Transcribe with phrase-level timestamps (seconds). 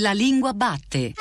[0.00, 1.12] La lingua batte.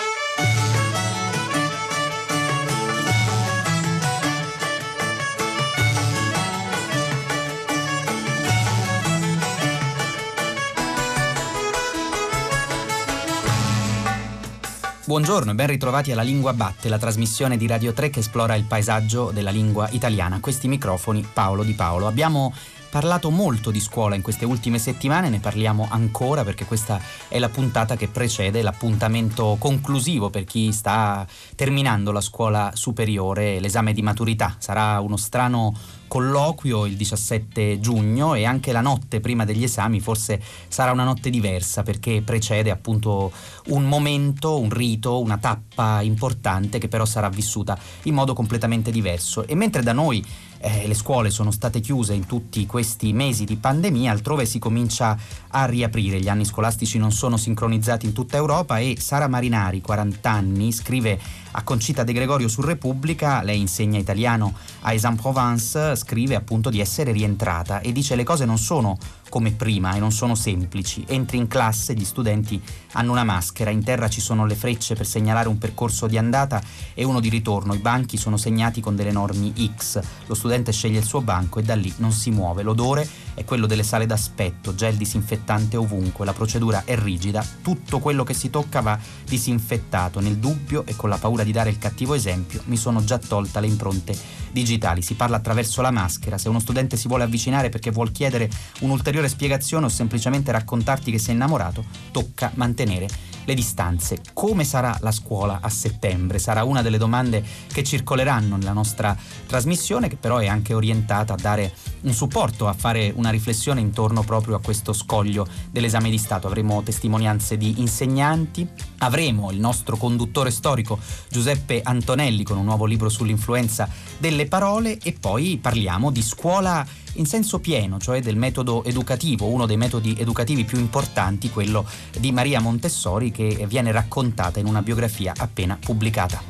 [15.03, 18.63] Buongiorno e ben ritrovati alla Lingua Batte, la trasmissione di Radio 3 che esplora il
[18.63, 20.39] paesaggio della lingua italiana.
[20.39, 22.07] Questi microfoni Paolo Di Paolo.
[22.07, 22.53] Abbiamo
[22.89, 27.49] parlato molto di scuola in queste ultime settimane, ne parliamo ancora perché questa è la
[27.49, 31.25] puntata che precede l'appuntamento conclusivo per chi sta
[31.55, 34.55] terminando la scuola superiore, l'esame di maturità.
[34.57, 35.73] Sarà uno strano
[36.09, 41.29] colloquio il 17 giugno e anche la notte prima degli esami forse sarà una notte
[41.29, 43.31] diversa perché precede appunto
[43.67, 49.45] un momento, un rito, una tappa importante che però sarà vissuta in modo completamente diverso.
[49.45, 50.25] E mentre da noi
[50.59, 55.17] eh, le scuole sono state chiuse in tutti questi mesi di pandemia, altrove si comincia
[55.49, 56.19] a riaprire.
[56.19, 61.19] Gli anni scolastici non sono sincronizzati in tutta Europa e Sara Marinari, 40 anni, scrive
[61.51, 67.11] a Concita De Gregorio su Repubblica, lei insegna italiano a Aix-en-Provence, scrive appunto di essere
[67.11, 68.97] rientrata e dice le cose non sono
[69.29, 71.05] come prima e non sono semplici.
[71.07, 72.61] Entri in classe, gli studenti
[72.93, 76.61] hanno una maschera, in terra ci sono le frecce per segnalare un percorso di andata
[76.93, 80.99] e uno di ritorno, i banchi sono segnati con delle enormi X, lo studente sceglie
[80.99, 83.07] il suo banco e da lì non si muove, l'odore
[83.39, 88.33] è quello delle sale d'aspetto, gel disinfettante ovunque, la procedura è rigida, tutto quello che
[88.33, 92.61] si tocca va disinfettato, nel dubbio e con la paura di dare il cattivo esempio
[92.65, 94.13] mi sono già tolta le impronte
[94.51, 98.49] digitali, si parla attraverso la maschera, se uno studente si vuole avvicinare perché vuol chiedere
[98.81, 103.07] un'ulteriore spiegazione o semplicemente raccontarti che sei innamorato, tocca mantenere
[103.49, 104.21] le distanze.
[104.33, 106.37] Come sarà la scuola a settembre?
[106.37, 111.37] Sarà una delle domande che circoleranno nella nostra trasmissione, che però è anche orientata a
[111.39, 116.47] dare un supporto, a fare una riflessione intorno proprio a questo scoglio dell'esame di Stato.
[116.47, 118.67] Avremo testimonianze di insegnanti,
[118.99, 123.89] avremo il nostro conduttore storico Giuseppe Antonelli con un nuovo libro sull'influenza
[124.19, 129.65] delle parole e poi parliamo di scuola in senso pieno, cioè del metodo educativo, uno
[129.65, 131.85] dei metodi educativi più importanti, quello
[132.17, 136.41] di Maria Montessori, che viene raccontata in una biografia appena pubblicata.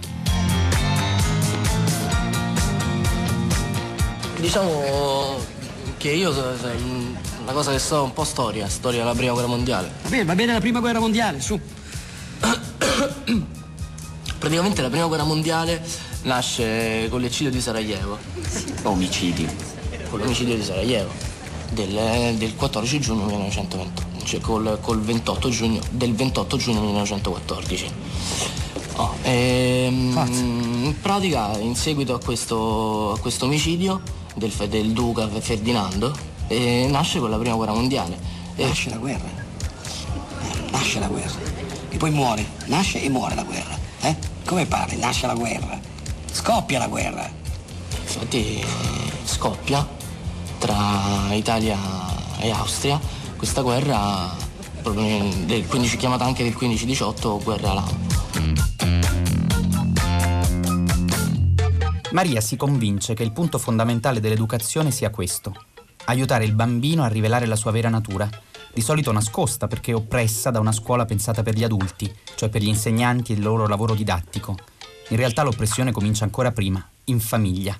[4.40, 5.38] Diciamo
[5.98, 9.92] che io la cosa che so è un po' storia, storia della prima guerra mondiale.
[10.04, 11.60] Va bene, va bene la prima guerra mondiale, su.
[14.40, 15.82] Praticamente la prima guerra mondiale
[16.24, 18.18] nasce con l'eccidio di Sarajevo.
[18.84, 19.79] Omicidio
[20.10, 21.10] con l'omicidio di Sarajevo
[21.72, 27.92] del, del 14 giugno 1920, cioè col, col 28 giugno, del 28 giugno 1914.
[28.96, 34.02] Oh, ehm, in pratica, in seguito a questo, a questo omicidio
[34.36, 36.14] del, del, duca Ferdinando,
[36.48, 38.18] eh, nasce con la prima guerra mondiale.
[38.56, 39.30] Nasce la guerra.
[39.30, 41.40] Eh, nasce la guerra.
[41.90, 42.46] E poi muore.
[42.66, 43.78] Nasce e muore la guerra.
[44.02, 44.18] Eh?
[44.46, 44.96] Come pare?
[44.98, 45.80] Nasce la guerra.
[46.32, 47.32] Scoppia la guerra.
[48.02, 48.62] Infatti
[49.24, 49.98] scoppia
[50.60, 51.78] tra Italia
[52.40, 53.00] e Austria,
[53.38, 54.36] questa guerra
[54.84, 58.08] del 15, chiamata anche del 15-18 guerra lampo.
[62.12, 65.54] Maria si convince che il punto fondamentale dell'educazione sia questo,
[66.06, 68.30] aiutare il bambino a rivelare la sua vera natura,
[68.74, 72.68] di solito nascosta perché oppressa da una scuola pensata per gli adulti, cioè per gli
[72.68, 74.58] insegnanti e il loro lavoro didattico.
[75.10, 77.76] In realtà l'oppressione comincia ancora prima, in famiglia.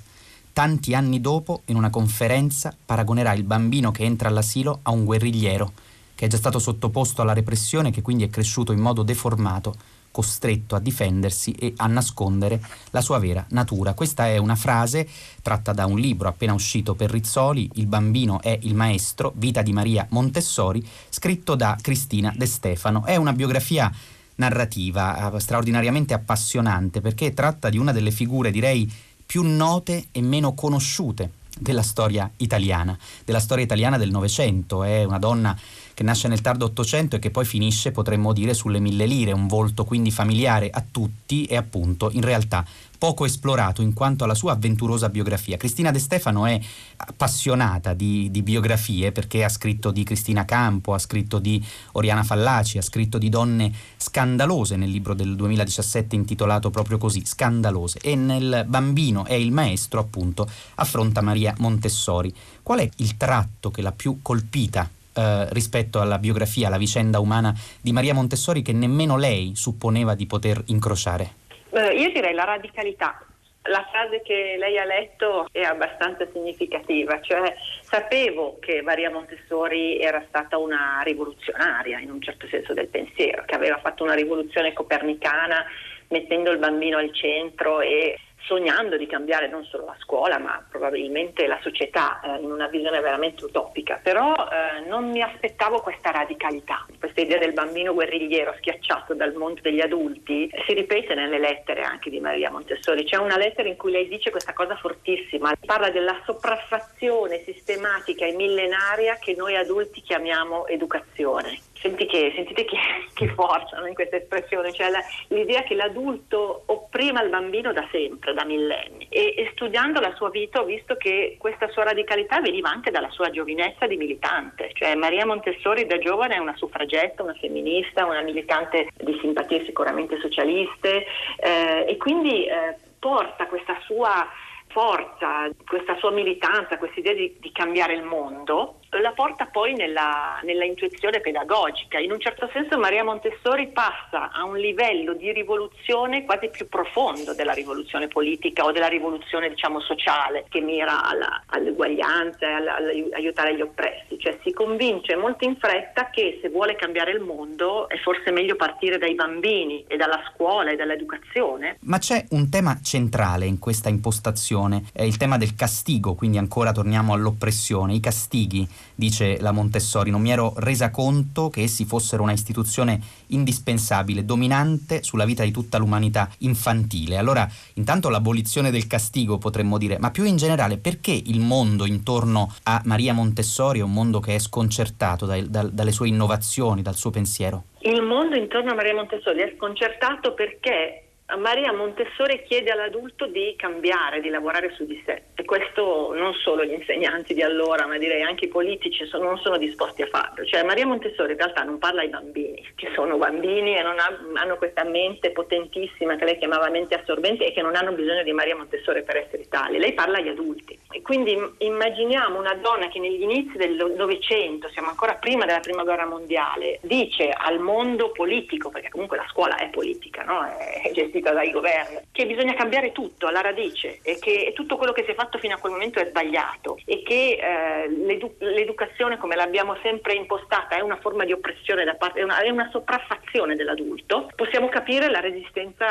[0.60, 5.72] Tanti anni dopo, in una conferenza, paragonerà il bambino che entra all'asilo a un guerrigliero,
[6.14, 9.74] che è già stato sottoposto alla repressione e che quindi è cresciuto in modo deformato,
[10.12, 13.94] costretto a difendersi e a nascondere la sua vera natura.
[13.94, 15.08] Questa è una frase
[15.42, 19.72] tratta da un libro appena uscito per Rizzoli, Il bambino è il maestro, vita di
[19.72, 23.06] Maria Montessori, scritto da Cristina De Stefano.
[23.06, 23.90] È una biografia
[24.36, 28.92] narrativa eh, straordinariamente appassionante perché tratta di una delle figure, direi,
[29.30, 34.84] più note e meno conosciute della storia italiana, della storia italiana del Novecento.
[34.84, 35.56] È una donna
[35.94, 39.46] che nasce nel tardo Ottocento e che poi finisce, potremmo dire, sulle mille lire, un
[39.46, 42.66] volto quindi familiare a tutti e appunto in realtà
[43.00, 45.56] poco esplorato in quanto alla sua avventurosa biografia.
[45.56, 46.60] Cristina De Stefano è
[46.98, 52.78] appassionata di, di, biografie perché ha scritto di Cristina Campo, ha scritto di Oriana Fallaci,
[52.78, 58.66] ha scritto di donne scandalose nel libro del 2017 intitolato proprio così, Scandalose, e nel
[58.68, 60.46] Bambino è il maestro appunto
[60.76, 62.34] affronta Maria Montessori.
[62.62, 67.58] Qual è il tratto che l'ha più colpita eh, rispetto alla biografia, alla vicenda umana
[67.80, 71.48] di Maria Montessori che nemmeno lei supponeva di poter incrociare?
[71.72, 73.24] Eh, io direi la radicalità,
[73.64, 80.24] La frase che lei ha letto è abbastanza significativa, cioè sapevo che Maria Montessori era
[80.30, 85.66] stata una rivoluzionaria in un certo senso del pensiero, che aveva fatto una rivoluzione copernicana
[86.08, 91.48] mettendo il bambino al centro e sognando di cambiare non solo la scuola ma probabilmente
[91.48, 96.86] la società eh, in una visione veramente utopica, però eh, non mi aspettavo questa radicalità,
[97.00, 102.10] questa idea del bambino guerrigliero schiacciato dal mondo degli adulti si ripete nelle lettere anche
[102.10, 106.20] di Maria Montessori, c'è una lettera in cui lei dice questa cosa fortissima, parla della
[106.26, 112.78] sopraffazione sistematica e millenaria che noi adulti chiamiamo educazione Senti che, sentite che,
[113.14, 115.00] che forza no, in questa espressione, cioè la,
[115.30, 119.08] l'idea che l'adulto opprima il bambino da sempre, da millenni.
[119.10, 123.10] E, e, studiando la sua vita ho visto che questa sua radicalità veniva anche dalla
[123.12, 128.22] sua giovinezza di militante, cioè Maria Montessori da giovane è una suffragetta, una femminista, una
[128.22, 131.06] militante di simpatie sicuramente socialiste
[131.38, 134.28] eh, e quindi eh, porta questa sua
[134.68, 140.40] forza, questa sua militanza, questa idea di, di cambiare il mondo la porta poi nella,
[140.44, 142.00] nella, intuizione pedagogica.
[142.00, 147.34] In un certo senso Maria Montessori passa a un livello di rivoluzione quasi più profondo
[147.34, 153.62] della rivoluzione politica o della rivoluzione diciamo, sociale che mira alla, all'uguaglianza e all'aiutare gli
[153.62, 154.18] oppressi.
[154.18, 158.56] Cioè si convince molto in fretta che se vuole cambiare il mondo è forse meglio
[158.56, 161.78] partire dai bambini e dalla scuola e dall'educazione.
[161.82, 166.72] Ma c'è un tema centrale in questa impostazione, è il tema del castigo, quindi ancora
[166.72, 172.24] torniamo all'oppressione, i castighi dice la Montessori, non mi ero resa conto che essi fossero
[172.24, 177.18] una istituzione indispensabile, dominante sulla vita di tutta l'umanità infantile.
[177.18, 182.54] Allora, intanto l'abolizione del castigo potremmo dire, ma più in generale perché il mondo intorno
[182.64, 186.96] a Maria Montessori è un mondo che è sconcertato dai, da, dalle sue innovazioni, dal
[186.96, 187.64] suo pensiero?
[187.80, 194.20] Il mondo intorno a Maria Montessori è sconcertato perché Maria Montessori chiede all'adulto di cambiare,
[194.20, 198.24] di lavorare su di sé e questo non solo gli insegnanti di allora, ma direi
[198.24, 200.44] anche i politici sono, non sono disposti a farlo.
[200.44, 204.58] Cioè Maria Montessori in realtà non parla ai bambini, che sono bambini e ha, hanno
[204.58, 208.56] questa mente potentissima che lei chiamava mente assorbente e che non hanno bisogno di Maria
[208.56, 209.78] Montessori per essere tali.
[209.78, 210.78] Lei parla agli adulti.
[210.92, 215.84] E quindi immaginiamo una donna che negli inizi del Novecento, siamo ancora prima della Prima
[215.84, 220.44] Guerra Mondiale, dice al mondo politico, perché comunque la scuola è politica, no?
[220.44, 224.94] è gestita gestita dai governi, che bisogna cambiare tutto alla radice e che tutto quello
[224.94, 229.18] che si è fatto fino a quel momento è sbagliato e che eh, l'edu- l'educazione
[229.18, 232.70] come l'abbiamo sempre impostata è una forma di oppressione da parte, è una, è una
[232.72, 235.88] sopraffazione dell'adulto, possiamo capire la resistenza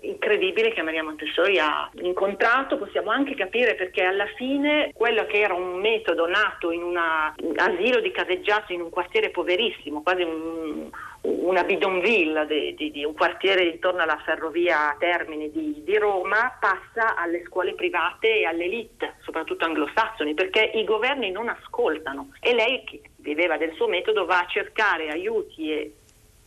[0.00, 5.54] incredibile che Maria Montessori ha incontrato, possiamo anche capire perché alla fine quello che era
[5.54, 10.88] un metodo nato in un asilo di caseggiato in un quartiere poverissimo, quasi un,
[11.22, 17.16] una bidonville di, di, di, un quartiere intorno alla ferrovia Termini di, di, Roma passa
[17.16, 22.30] alle scuole private e all'elite, soprattutto anglosassoni, perché i governi non ascoltano.
[22.40, 25.92] E lei che viveva del suo metodo va a cercare aiuti e,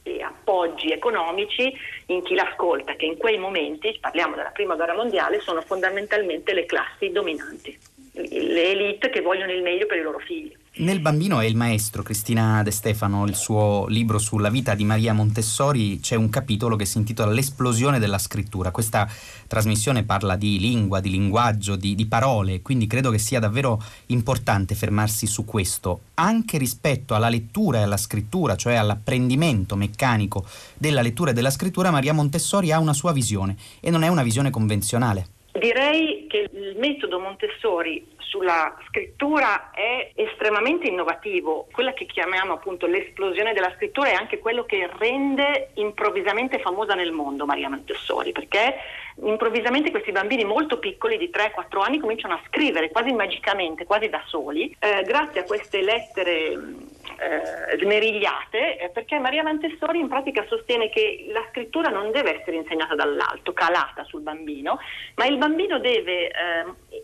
[0.04, 1.72] e appoggi economici
[2.08, 6.66] in chi l'ascolta, che in quei momenti, parliamo della prima guerra mondiale, sono fondamentalmente le
[6.66, 7.78] classi dominanti,
[8.14, 10.56] le elite che vogliono il meglio per i loro figli.
[10.74, 15.12] Nel bambino e il maestro, Cristina De Stefano, il suo libro sulla vita di Maria
[15.12, 18.72] Montessori, c'è un capitolo che si intitola L'esplosione della scrittura.
[18.72, 19.06] Questa
[19.48, 24.74] trasmissione parla di lingua, di linguaggio, di, di parole, quindi credo che sia davvero importante
[24.74, 30.46] fermarsi su questo, anche rispetto alla lettura e alla scrittura, cioè all'apprendimento meccanico
[30.78, 34.24] della lettura e della scrittura, Maria Montessori ha una sua visione e non è una
[34.24, 35.28] visione convenzionale.
[35.52, 41.68] Direi che il metodo Montessori sulla scrittura è estremamente innovativo.
[41.70, 47.12] Quella che chiamiamo appunto l'esplosione della scrittura è anche quello che rende improvvisamente famosa nel
[47.12, 48.76] mondo Maria Montessori, perché
[49.24, 54.22] improvvisamente questi bambini molto piccoli di 3-4 anni cominciano a scrivere quasi magicamente, quasi da
[54.26, 56.52] soli, eh, grazie a queste lettere
[57.22, 62.58] eh, smerigliate, eh, perché Maria Montessori in pratica sostiene che la scrittura non deve essere
[62.58, 64.80] insegnata dall'alto, calata sul bambino,
[65.16, 66.32] ma il bambino deve eh,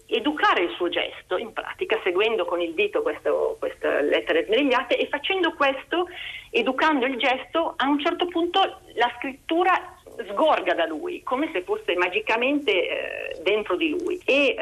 [0.08, 5.08] educare il suo gesto, in pratica seguendo con il dito questo, queste lettere smerigliate e
[5.08, 6.08] facendo questo,
[6.50, 8.60] educando il gesto, a un certo punto
[8.96, 9.97] la scrittura
[10.30, 14.20] sgorga da lui, come se fosse magicamente eh, dentro di lui.
[14.26, 14.56] E eh,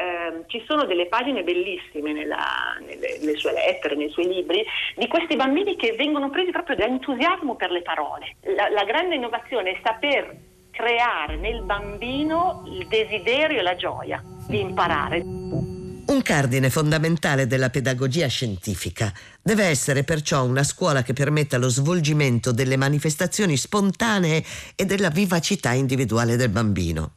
[0.46, 5.36] ci sono delle pagine bellissime nella, nelle, nelle, sue lettere, nei suoi libri, di questi
[5.36, 8.36] bambini che vengono presi proprio da entusiasmo per le parole.
[8.54, 10.34] La, la grande innovazione è saper
[10.70, 15.65] creare nel bambino il desiderio e la gioia di imparare.
[16.06, 22.52] Un cardine fondamentale della pedagogia scientifica deve essere perciò una scuola che permetta lo svolgimento
[22.52, 24.44] delle manifestazioni spontanee
[24.76, 27.14] e della vivacità individuale del bambino.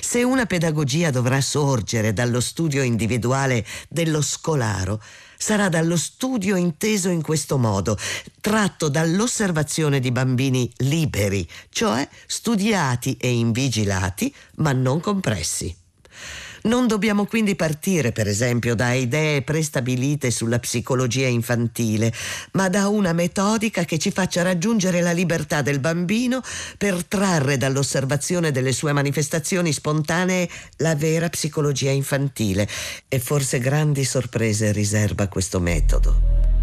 [0.00, 5.00] Se una pedagogia dovrà sorgere dallo studio individuale dello scolaro,
[5.38, 7.96] sarà dallo studio inteso in questo modo,
[8.40, 15.81] tratto dall'osservazione di bambini liberi, cioè studiati e invigilati, ma non compressi.
[16.62, 22.12] Non dobbiamo quindi partire, per esempio, da idee prestabilite sulla psicologia infantile,
[22.52, 26.40] ma da una metodica che ci faccia raggiungere la libertà del bambino
[26.78, 32.68] per trarre dall'osservazione delle sue manifestazioni spontanee la vera psicologia infantile.
[33.08, 36.61] E forse grandi sorprese riserva questo metodo.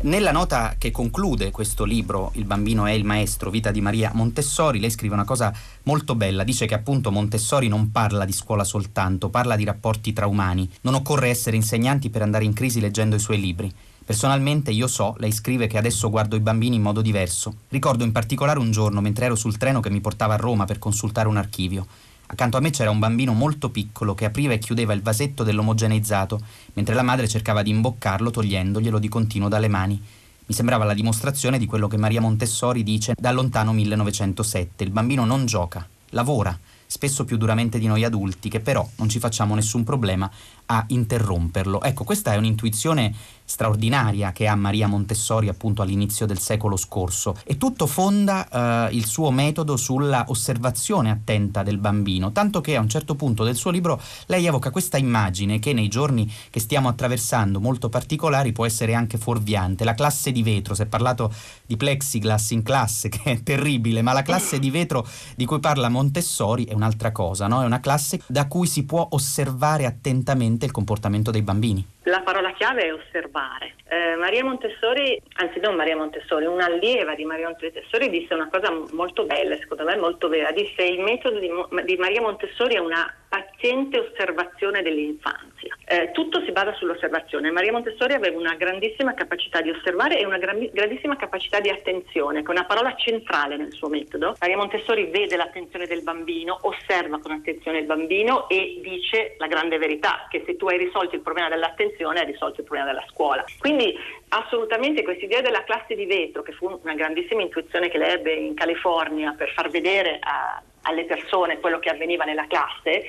[0.00, 4.78] Nella nota che conclude questo libro, Il bambino è il maestro, vita di Maria Montessori,
[4.78, 5.52] lei scrive una cosa
[5.82, 10.28] molto bella, dice che appunto Montessori non parla di scuola soltanto, parla di rapporti tra
[10.28, 13.74] umani, non occorre essere insegnanti per andare in crisi leggendo i suoi libri.
[14.04, 17.54] Personalmente io so, lei scrive che adesso guardo i bambini in modo diverso.
[17.68, 20.78] Ricordo in particolare un giorno mentre ero sul treno che mi portava a Roma per
[20.78, 21.86] consultare un archivio.
[22.30, 26.38] Accanto a me c'era un bambino molto piccolo che apriva e chiudeva il vasetto dell'omogeneizzato,
[26.74, 30.00] mentre la madre cercava di imboccarlo togliendoglielo di continuo dalle mani.
[30.44, 34.84] Mi sembrava la dimostrazione di quello che Maria Montessori dice da lontano 1907.
[34.84, 36.56] Il bambino non gioca, lavora,
[36.86, 40.30] spesso più duramente di noi adulti, che però non ci facciamo nessun problema
[40.66, 41.80] a interromperlo.
[41.80, 43.14] Ecco, questa è un'intuizione
[43.48, 49.06] straordinaria che ha Maria Montessori appunto all'inizio del secolo scorso e tutto fonda eh, il
[49.06, 53.70] suo metodo sulla osservazione attenta del bambino, tanto che a un certo punto del suo
[53.70, 58.92] libro lei evoca questa immagine che nei giorni che stiamo attraversando molto particolari può essere
[58.92, 61.32] anche fuorviante, la classe di vetro, si è parlato
[61.64, 65.88] di plexiglass in classe che è terribile, ma la classe di vetro di cui parla
[65.88, 67.62] Montessori è un'altra cosa, no?
[67.62, 71.86] è una classe da cui si può osservare attentamente il comportamento dei bambini.
[72.04, 73.74] La parola chiave è osservare.
[73.88, 79.24] Eh, Maria Montessori, anzi non Maria Montessori, un'allieva di Maria Montessori disse una cosa molto
[79.24, 81.50] bella, secondo me molto vera, disse il metodo di,
[81.84, 85.57] di Maria Montessori è una paziente osservazione dell'infanzia.
[85.84, 87.50] Eh, tutto si basa sull'osservazione.
[87.50, 92.42] Maria Montessori aveva una grandissima capacità di osservare e una gran, grandissima capacità di attenzione,
[92.42, 94.36] che è una parola centrale nel suo metodo.
[94.40, 99.78] Maria Montessori vede l'attenzione del bambino, osserva con attenzione il bambino e dice la grande
[99.78, 103.44] verità, che se tu hai risolto il problema dell'attenzione hai risolto il problema della scuola.
[103.58, 103.96] Quindi
[104.28, 108.34] assolutamente questa idea della classe di vetro, che fu una grandissima intuizione che lei ebbe
[108.34, 113.04] in California per far vedere a alle persone quello che avveniva nella classe,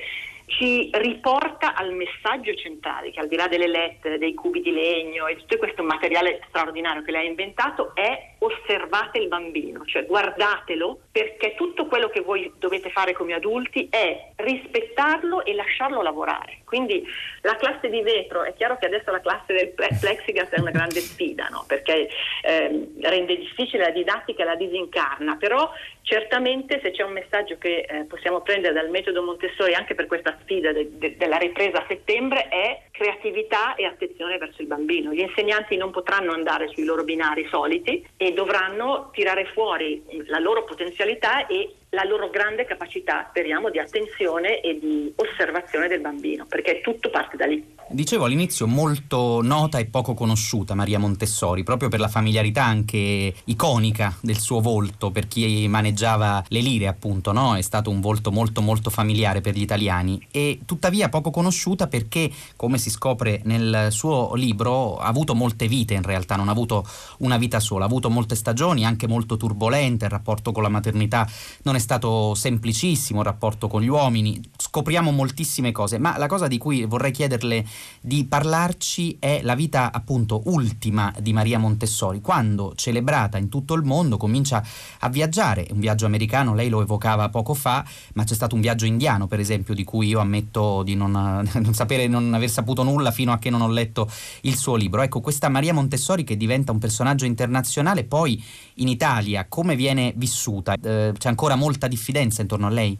[0.50, 5.26] ci riporta al messaggio centrale che al di là delle lettere, dei cubi di legno
[5.26, 11.00] e tutto questo materiale straordinario che lei ha inventato è osservate il bambino, cioè guardatelo
[11.12, 16.58] perché tutto quello che voi dovete fare come adulti è rispettarlo e lasciarlo lavorare.
[16.64, 17.04] Quindi
[17.42, 21.00] la classe di vetro, è chiaro che adesso la classe del plexiglass è una grande
[21.00, 21.64] sfida, no?
[21.66, 22.08] perché
[22.42, 25.70] eh, rende difficile la didattica e la disincarna, però
[26.10, 30.36] certamente se c'è un messaggio che eh, possiamo prendere dal metodo Montessori anche per questa
[30.42, 35.12] sfida de- de- della ripresa a settembre è creatività e attenzione verso il bambino.
[35.12, 40.64] Gli insegnanti non potranno andare sui loro binari soliti e dovranno tirare fuori la loro
[40.64, 46.80] potenzialità e la loro grande capacità, speriamo, di attenzione e di osservazione del bambino, perché
[46.80, 47.78] tutto parte da lì.
[47.92, 54.16] Dicevo all'inizio molto nota e poco conosciuta Maria Montessori, proprio per la familiarità anche iconica
[54.20, 57.56] del suo volto, per chi maneggiava le lire appunto, no?
[57.56, 62.30] È stato un volto molto molto familiare per gli italiani e tuttavia poco conosciuta perché,
[62.54, 66.86] come si scopre nel suo libro, ha avuto molte vite in realtà, non ha avuto
[67.18, 71.26] una vita sola, ha avuto molte stagioni, anche molto turbolente, il rapporto con la maternità
[71.62, 76.46] non è stato semplicissimo, il rapporto con gli uomini, scopriamo moltissime cose, ma la cosa
[76.46, 77.66] di cui vorrei chiederle
[78.00, 83.82] di parlarci è la vita appunto ultima di Maria Montessori, quando celebrata in tutto il
[83.82, 84.64] mondo comincia
[85.00, 87.84] a viaggiare, un viaggio americano, lei lo evocava poco fa,
[88.14, 91.10] ma c'è stato un viaggio indiano per esempio di cui io ammetto di non,
[91.52, 94.08] non sapere, non aver saputo nulla fino a che non ho letto
[94.42, 95.02] il suo libro.
[95.02, 98.42] Ecco, questa Maria Montessori che diventa un personaggio internazionale, poi
[98.74, 100.74] in Italia come viene vissuta?
[100.74, 102.98] Eh, c'è ancora molta diffidenza intorno a lei?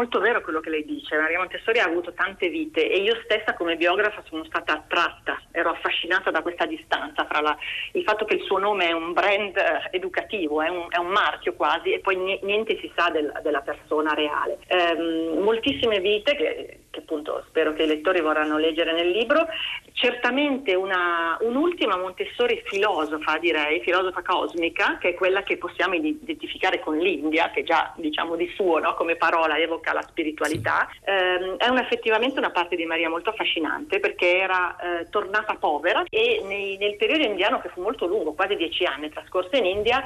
[0.00, 1.16] molto vero quello che lei dice.
[1.16, 5.70] Maria Montessori ha avuto tante vite e io stessa come biografa sono stata attratta, ero
[5.70, 7.56] affascinata da questa distanza fra la,
[7.92, 11.08] il fatto che il suo nome è un brand eh, educativo, è un, è un
[11.08, 14.58] marchio quasi e poi niente si sa del, della persona reale.
[14.66, 19.46] Ehm, moltissime vite che, che appunto spero che i lettori vorranno leggere nel libro
[19.92, 26.96] certamente una, un'ultima Montessori filosofa, direi, filosofa cosmica, che è quella che possiamo identificare con
[26.98, 31.10] l'India, che già diciamo di suo no, come parola evoca la spiritualità, sì.
[31.10, 36.04] eh, è un, effettivamente una parte di Maria molto affascinante perché era eh, tornata povera
[36.08, 40.02] e nei, nel periodo indiano, che fu molto lungo, quasi dieci anni trascorsi in India,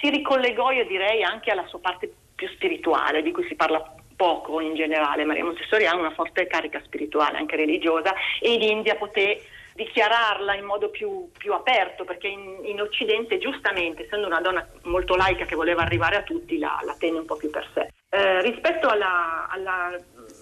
[0.00, 4.60] si ricollegò, io direi, anche alla sua parte più spirituale, di cui si parla poco
[4.60, 5.24] in generale.
[5.24, 9.42] Maria Montessori ha una forte carica spirituale, anche religiosa, e in India poté
[9.74, 15.14] dichiararla in modo più, più aperto, perché in, in, Occidente, giustamente, essendo una donna molto
[15.14, 17.88] laica che voleva arrivare a tutti, la, la tenne un po' più per sé.
[18.08, 19.94] Eh, rispetto alla, alla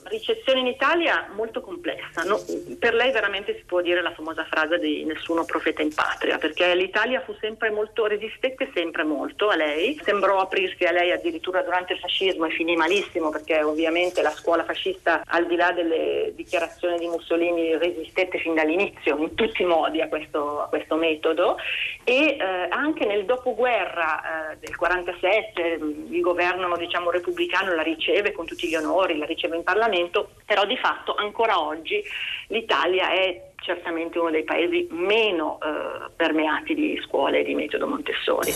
[0.04, 2.22] ricezione in Italia molto complessa.
[2.24, 2.38] No,
[2.78, 6.74] per lei veramente si può dire la famosa frase di nessuno profeta in patria, perché
[6.74, 11.94] l'Italia fu sempre molto, resistette sempre molto a lei, sembrò aprirsi a lei addirittura durante
[11.94, 16.98] il fascismo e finì malissimo perché ovviamente la scuola fascista al di là delle dichiarazioni
[16.98, 21.56] di Mussolini resistette fin dall'inizio in tutti i modi a questo, a questo metodo.
[22.04, 25.78] E eh, anche nel dopoguerra eh, del 47
[26.10, 30.30] il governo diciamo, repubblicano la riceve con tutti gli onori, la riceve in Parlamento Parlamento,
[30.44, 32.02] però di fatto ancora oggi
[32.48, 38.52] l'Italia è certamente uno dei paesi meno eh, permeati di scuole di metodo Montessori.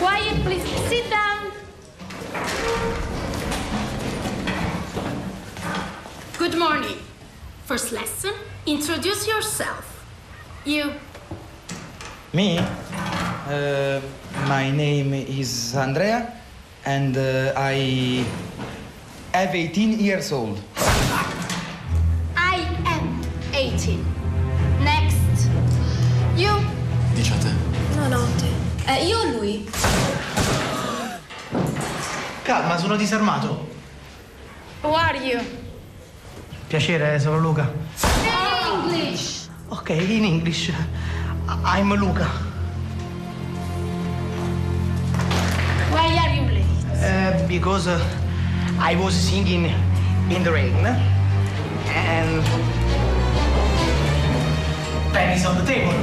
[0.00, 0.66] Quiet, please.
[0.88, 1.52] Sit down.
[6.36, 6.98] Good morning.
[7.64, 8.32] First lesson,
[8.64, 10.04] introduce yourself.
[10.64, 10.90] You.
[12.32, 12.58] Me?
[12.58, 14.00] Uh,
[14.48, 16.42] my name is Andrea.
[16.86, 18.24] And uh, I
[19.32, 20.60] have 18 years old.
[22.36, 23.22] I am
[23.52, 24.04] 18.
[24.82, 25.48] Next.
[26.36, 26.52] You?
[27.14, 27.48] Dice a te.
[27.96, 28.48] No, no, te.
[28.86, 29.68] Eh, io o lui?
[32.42, 33.66] Calma, sono disarmato.
[34.82, 35.40] Who are you?
[36.68, 37.72] Piacere, sono Luca.
[38.72, 39.48] English.
[39.68, 40.70] Ok, in English.
[41.64, 42.53] I'm Luca.
[47.54, 48.00] Because uh,
[48.80, 49.72] I was singing
[50.28, 50.74] in the rain
[51.86, 52.42] and
[55.12, 55.94] pennies on the table.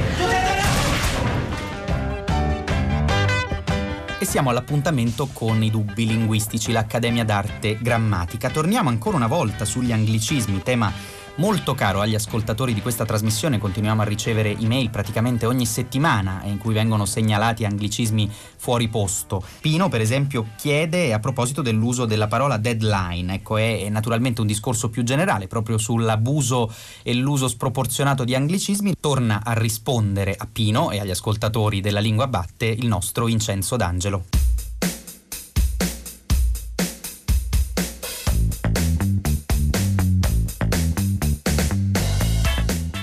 [4.18, 8.48] E siamo all'appuntamento con i dubbi linguistici, l'Accademia d'Arte Grammatica.
[8.48, 10.90] Torniamo ancora una volta sugli anglicismi, tema
[11.36, 13.58] molto caro agli ascoltatori di questa trasmissione.
[13.58, 19.42] Continuiamo a ricevere email praticamente ogni settimana in cui vengono segnalati anglicismi fuori posto.
[19.60, 23.34] Pino, per esempio, chiede a proposito dell'uso della parola deadline.
[23.34, 28.94] Ecco, è naturalmente un discorso più generale proprio sull'abuso e l'uso sproporzionato di anglicismi.
[29.00, 34.41] Torna a rispondere a Pino e agli ascoltatori della lingua batte il nostro Vincenzo D'Angelo.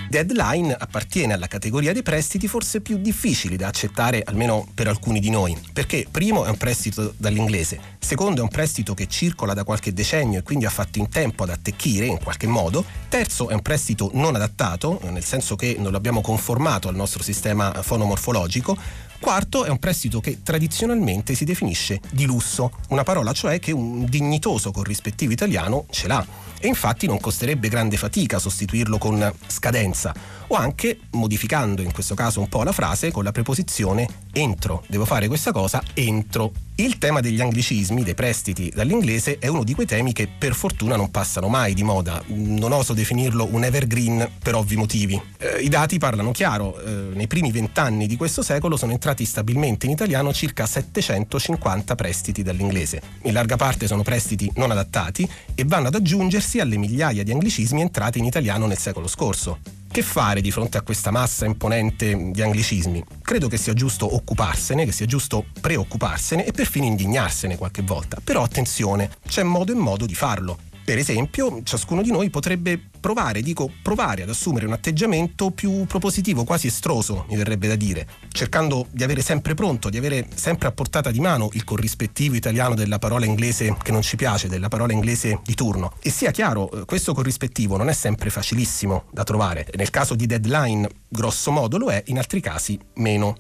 [0.10, 5.30] Deadline appartiene alla categoria dei prestiti forse più difficili da accettare, almeno per alcuni di
[5.30, 9.94] noi, perché primo è un prestito dall'inglese, secondo è un prestito che circola da qualche
[9.94, 13.62] decennio e quindi ha fatto in tempo ad attecchire in qualche modo, terzo è un
[13.62, 19.70] prestito non adattato, nel senso che non l'abbiamo conformato al nostro sistema fonomorfologico, Quarto è
[19.70, 25.34] un prestito che tradizionalmente si definisce di lusso, una parola cioè che un dignitoso corrispettivo
[25.34, 26.26] italiano ce l'ha.
[26.58, 30.14] E infatti non costerebbe grande fatica sostituirlo con scadenza
[30.50, 34.84] o anche modificando in questo caso un po' la frase con la preposizione entro.
[34.88, 39.74] Devo fare questa cosa entro il tema degli anglicismi, dei prestiti dall'inglese, è uno di
[39.74, 42.24] quei temi che per fortuna non passano mai di moda.
[42.28, 45.22] Non oso definirlo un evergreen per ovvi motivi.
[45.38, 46.80] Eh, I dati parlano chiaro.
[46.80, 52.44] Eh, nei primi vent'anni di questo secolo sono entrati stabilmente in italiano circa 750 prestiti
[52.44, 53.02] dall'inglese.
[53.24, 57.82] In larga parte sono prestiti non adattati e vanno ad aggiungersi alle migliaia di anglicismi
[57.82, 59.79] entrati in italiano nel secolo scorso.
[59.92, 63.04] Che fare di fronte a questa massa imponente di anglicismi?
[63.24, 68.22] Credo che sia giusto occuparsene, che sia giusto preoccuparsene e perfino indignarsene qualche volta.
[68.24, 70.69] Però attenzione, c'è modo e modo di farlo.
[70.90, 76.46] Per esempio, ciascuno di noi potrebbe provare, dico provare ad assumere un atteggiamento più propositivo,
[76.46, 80.72] quasi estroso, mi verrebbe da dire, cercando di avere sempre pronto, di avere sempre a
[80.72, 84.92] portata di mano il corrispettivo italiano della parola inglese che non ci piace, della parola
[84.92, 85.94] inglese di turno.
[86.02, 89.68] E sia chiaro, eh, questo corrispettivo non è sempre facilissimo da trovare.
[89.76, 93.38] Nel caso di deadline, grosso modo lo è, in altri casi meno.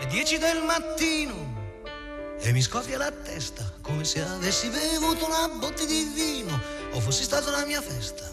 [0.00, 1.69] Le 10 del mattino
[2.42, 6.58] e mi scoppia la testa come se avessi bevuto una botte di vino
[6.92, 8.28] o fossi stato alla mia festa.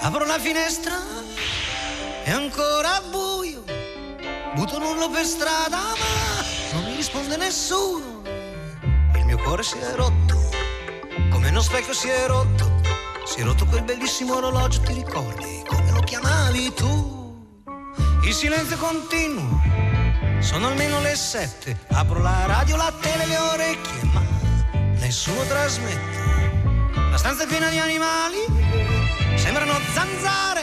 [0.00, 0.96] Apro la finestra,
[2.24, 3.64] è ancora buio,
[4.54, 8.22] butto un urlo per strada ma non mi risponde nessuno.
[9.14, 10.50] Il mio cuore si è rotto,
[11.30, 12.72] come uno specchio si è rotto
[13.26, 17.12] Si è rotto quel bellissimo orologio, ti ricordi come lo chiamavi tu?
[18.22, 19.60] Il silenzio continuo,
[20.44, 21.76] sono almeno le sette.
[21.92, 24.22] Apro la radio, la tele, le orecchie, ma
[24.98, 26.92] nessuno trasmette.
[27.10, 28.38] La stanza è piena di animali,
[29.36, 30.62] sembrano zanzare,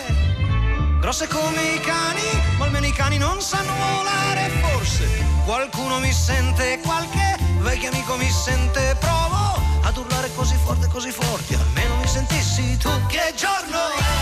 [0.99, 2.21] grosse come i cani,
[2.57, 4.49] ma almeno i cani non sanno volare.
[4.61, 5.07] Forse
[5.45, 11.55] qualcuno mi sente, qualche vecchio amico mi sente, provo ad urlare così forte, così forte,
[11.55, 12.89] almeno mi sentissi tu.
[13.07, 14.20] Che giorno è?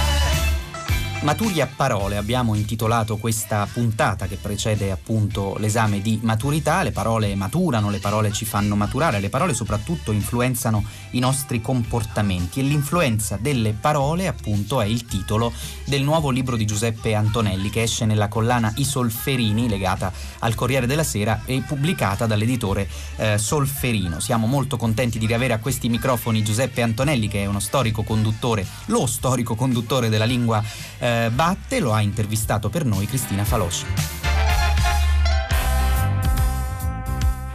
[1.22, 7.36] Maturi a parole abbiamo intitolato questa puntata che precede appunto l'esame di maturità, le parole
[7.36, 13.38] maturano, le parole ci fanno maturare, le parole soprattutto influenzano i nostri comportamenti e l'influenza
[13.38, 15.52] delle parole appunto è il titolo
[15.86, 20.88] del nuovo libro di Giuseppe Antonelli che esce nella collana I Solferini legata al Corriere
[20.88, 24.22] della Sera e pubblicata dall'editore eh, Solferino.
[24.22, 28.66] Siamo molto contenti di riavere a questi microfoni Giuseppe Antonelli che è uno storico conduttore,
[28.86, 30.64] lo storico conduttore della lingua
[30.98, 33.86] eh, batte, lo ha intervistato per noi Cristina Faloci.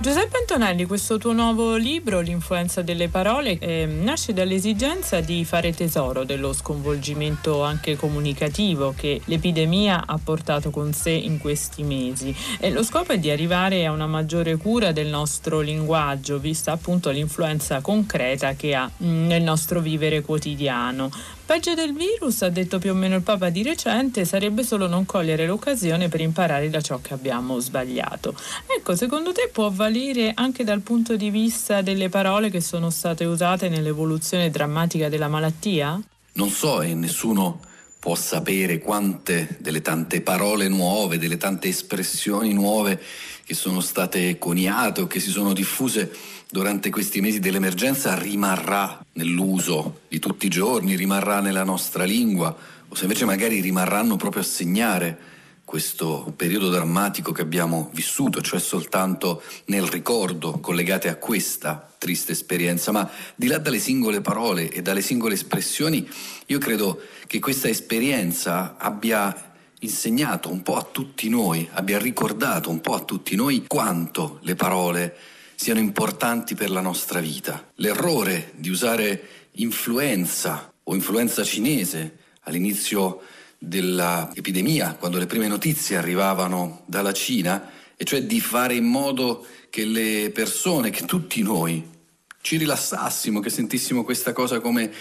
[0.05, 6.25] Giuseppe Antonelli, questo tuo nuovo libro, L'influenza delle parole, eh, nasce dall'esigenza di fare tesoro
[6.25, 12.37] dello sconvolgimento anche comunicativo che l'epidemia ha portato con sé in questi mesi.
[12.61, 17.09] E lo scopo è di arrivare a una maggiore cura del nostro linguaggio, vista appunto
[17.09, 21.11] l'influenza concreta che ha mh, nel nostro vivere quotidiano.
[21.47, 25.05] Peggio del virus, ha detto più o meno il Papa di recente, sarebbe solo non
[25.05, 28.35] cogliere l'occasione per imparare da ciò che abbiamo sbagliato.
[28.67, 33.27] Ecco, secondo te può valere anche dal punto di vista delle parole che sono state
[33.27, 36.01] usate nell'evoluzione drammatica della malattia?
[36.33, 37.61] Non so e nessuno
[38.05, 43.01] può sapere quante delle tante parole nuove, delle tante espressioni nuove
[43.47, 46.13] che sono state coniate o che si sono diffuse
[46.51, 52.55] durante questi mesi dell'emergenza rimarrà nell'uso di tutti i giorni, rimarrà nella nostra lingua,
[52.87, 55.19] o se invece magari rimarranno proprio a segnare
[55.65, 62.93] questo periodo drammatico che abbiamo vissuto, cioè soltanto nel ricordo collegate a questa triste esperienza,
[62.93, 66.09] ma di là dalle singole parole e dalle singole espressioni,
[66.47, 72.81] io credo che questa esperienza abbia insegnato un po' a tutti noi, abbia ricordato un
[72.81, 75.17] po' a tutti noi quanto le parole
[75.55, 77.71] siano importanti per la nostra vita.
[77.77, 83.23] L'errore di usare influenza o influenza cinese all'inizio
[83.67, 89.85] dell'epidemia, quando le prime notizie arrivavano dalla Cina, e cioè di fare in modo che
[89.85, 91.93] le persone, che tutti noi
[92.41, 94.93] ci rilassassimo, che sentissimo questa cosa come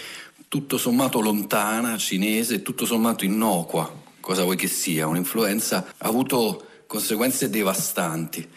[0.48, 7.50] tutto sommato lontana, cinese, tutto sommato innocua, cosa vuoi che sia, un'influenza, ha avuto conseguenze
[7.50, 8.48] devastanti.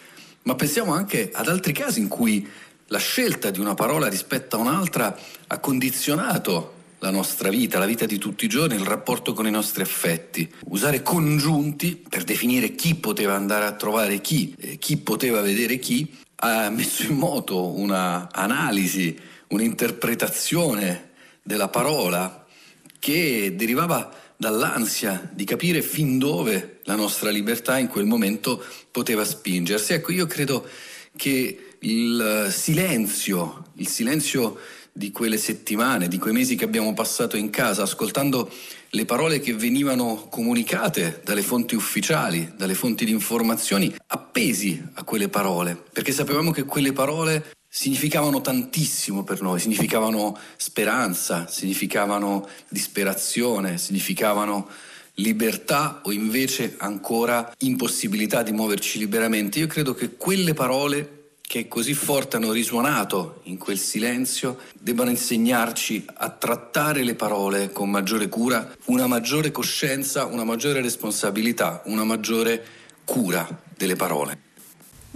[0.43, 2.47] Ma pensiamo anche ad altri casi in cui
[2.87, 5.17] la scelta di una parola rispetto a un'altra
[5.47, 9.51] ha condizionato la nostra vita, la vita di tutti i giorni, il rapporto con i
[9.51, 10.49] nostri affetti.
[10.69, 16.69] Usare congiunti per definire chi poteva andare a trovare chi, chi poteva vedere chi, ha
[16.69, 19.17] messo in moto un'analisi,
[19.49, 21.09] un'interpretazione
[21.41, 22.45] della parola
[22.99, 29.93] che derivava dall'ansia di capire fin dove la nostra libertà in quel momento poteva spingersi.
[29.93, 30.67] Ecco, io credo
[31.15, 34.57] che il silenzio, il silenzio
[34.97, 38.51] di quelle settimane, di quei mesi che abbiamo passato in casa, ascoltando
[38.89, 45.29] le parole che venivano comunicate dalle fonti ufficiali, dalle fonti di informazioni, appesi a quelle
[45.29, 54.67] parole, perché sapevamo che quelle parole significavano tantissimo per noi, significavano speranza, significavano disperazione, significavano
[55.19, 59.59] libertà o invece ancora impossibilità di muoverci liberamente.
[59.59, 61.16] Io credo che quelle parole
[61.47, 67.89] che così forte hanno risuonato in quel silenzio debbano insegnarci a trattare le parole con
[67.89, 72.65] maggiore cura, una maggiore coscienza, una maggiore responsabilità, una maggiore
[73.05, 74.46] cura delle parole.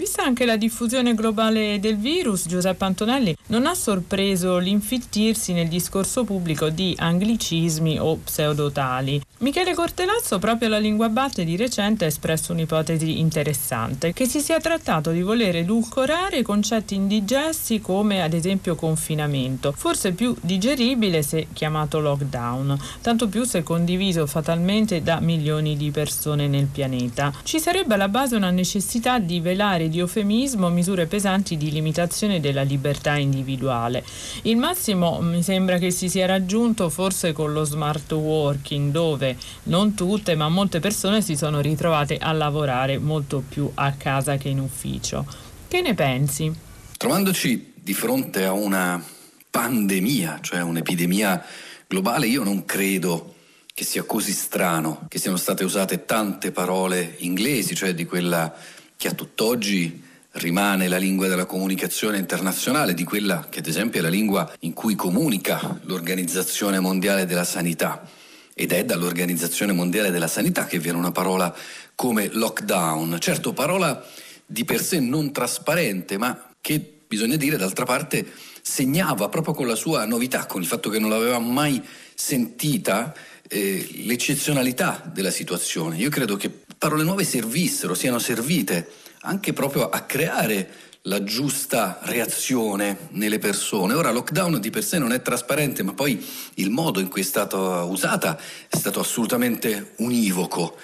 [0.02, 6.24] Vista anche la diffusione globale del virus, Giuseppe Antonelli non ha sorpreso l'infittirsi nel discorso
[6.24, 9.22] pubblico di anglicismi o pseudotali.
[9.42, 14.60] Michele Cortelazzo, proprio alla Lingua Batte di recente, ha espresso un'ipotesi interessante, che si sia
[14.60, 22.00] trattato di voler edulcorare concetti indigesti come ad esempio confinamento, forse più digeribile se chiamato
[22.00, 27.32] lockdown, tanto più se condiviso fatalmente da milioni di persone nel pianeta.
[27.44, 32.64] Ci sarebbe alla base una necessità di velare di eufemismo misure pesanti di limitazione della
[32.64, 34.04] libertà individuale.
[34.44, 39.94] Il massimo mi sembra che si sia raggiunto forse con lo smart working, dove non
[39.94, 44.60] tutte ma molte persone si sono ritrovate a lavorare molto più a casa che in
[44.60, 45.26] ufficio.
[45.68, 46.52] Che ne pensi?
[46.98, 49.04] Trovandoci di fronte a una
[49.50, 51.44] pandemia, cioè un'epidemia
[51.88, 53.36] globale, io non credo
[53.74, 58.54] che sia così strano che siano state usate tante parole inglesi, cioè di quella
[59.02, 60.00] che a tutt'oggi
[60.34, 64.74] rimane la lingua della comunicazione internazionale, di quella che ad esempio è la lingua in
[64.74, 68.08] cui comunica l'Organizzazione Mondiale della Sanità.
[68.54, 71.52] Ed è dall'Organizzazione Mondiale della Sanità che viene una parola
[71.96, 73.18] come lockdown.
[73.20, 74.06] Certo, parola
[74.46, 78.24] di per sé non trasparente, ma che bisogna dire d'altra parte
[78.62, 81.82] segnava proprio con la sua novità, con il fatto che non l'aveva mai
[82.14, 83.16] sentita,
[83.50, 85.98] eh, l'eccezionalità della situazione.
[85.98, 88.90] Io credo che parole nuove servissero, siano servite
[89.22, 90.68] anche proprio a creare
[91.04, 93.94] la giusta reazione nelle persone.
[93.94, 97.24] Ora, lockdown di per sé non è trasparente, ma poi il modo in cui è
[97.24, 98.36] stata usata
[98.68, 100.76] è stato assolutamente univoco.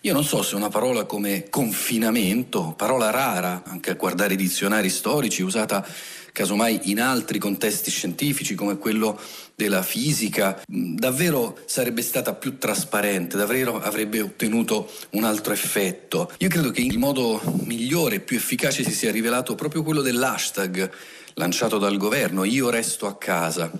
[0.00, 4.88] Io non so se una parola come confinamento, parola rara anche a guardare i dizionari
[4.88, 5.86] storici, usata
[6.32, 9.20] casomai in altri contesti scientifici come quello
[9.54, 16.32] della fisica, davvero sarebbe stata più trasparente, davvero avrebbe ottenuto un altro effetto.
[16.38, 20.90] Io credo che il modo migliore e più efficace si sia rivelato proprio quello dell'hashtag
[21.34, 23.70] lanciato dal governo, io resto a casa.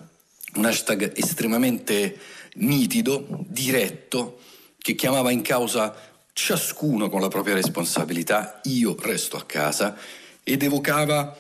[0.55, 2.19] Un hashtag estremamente
[2.55, 4.41] nitido, diretto,
[4.79, 5.95] che chiamava in causa
[6.35, 9.97] ciascuno con la propria responsabilità, io resto a casa,
[10.43, 11.37] ed evocava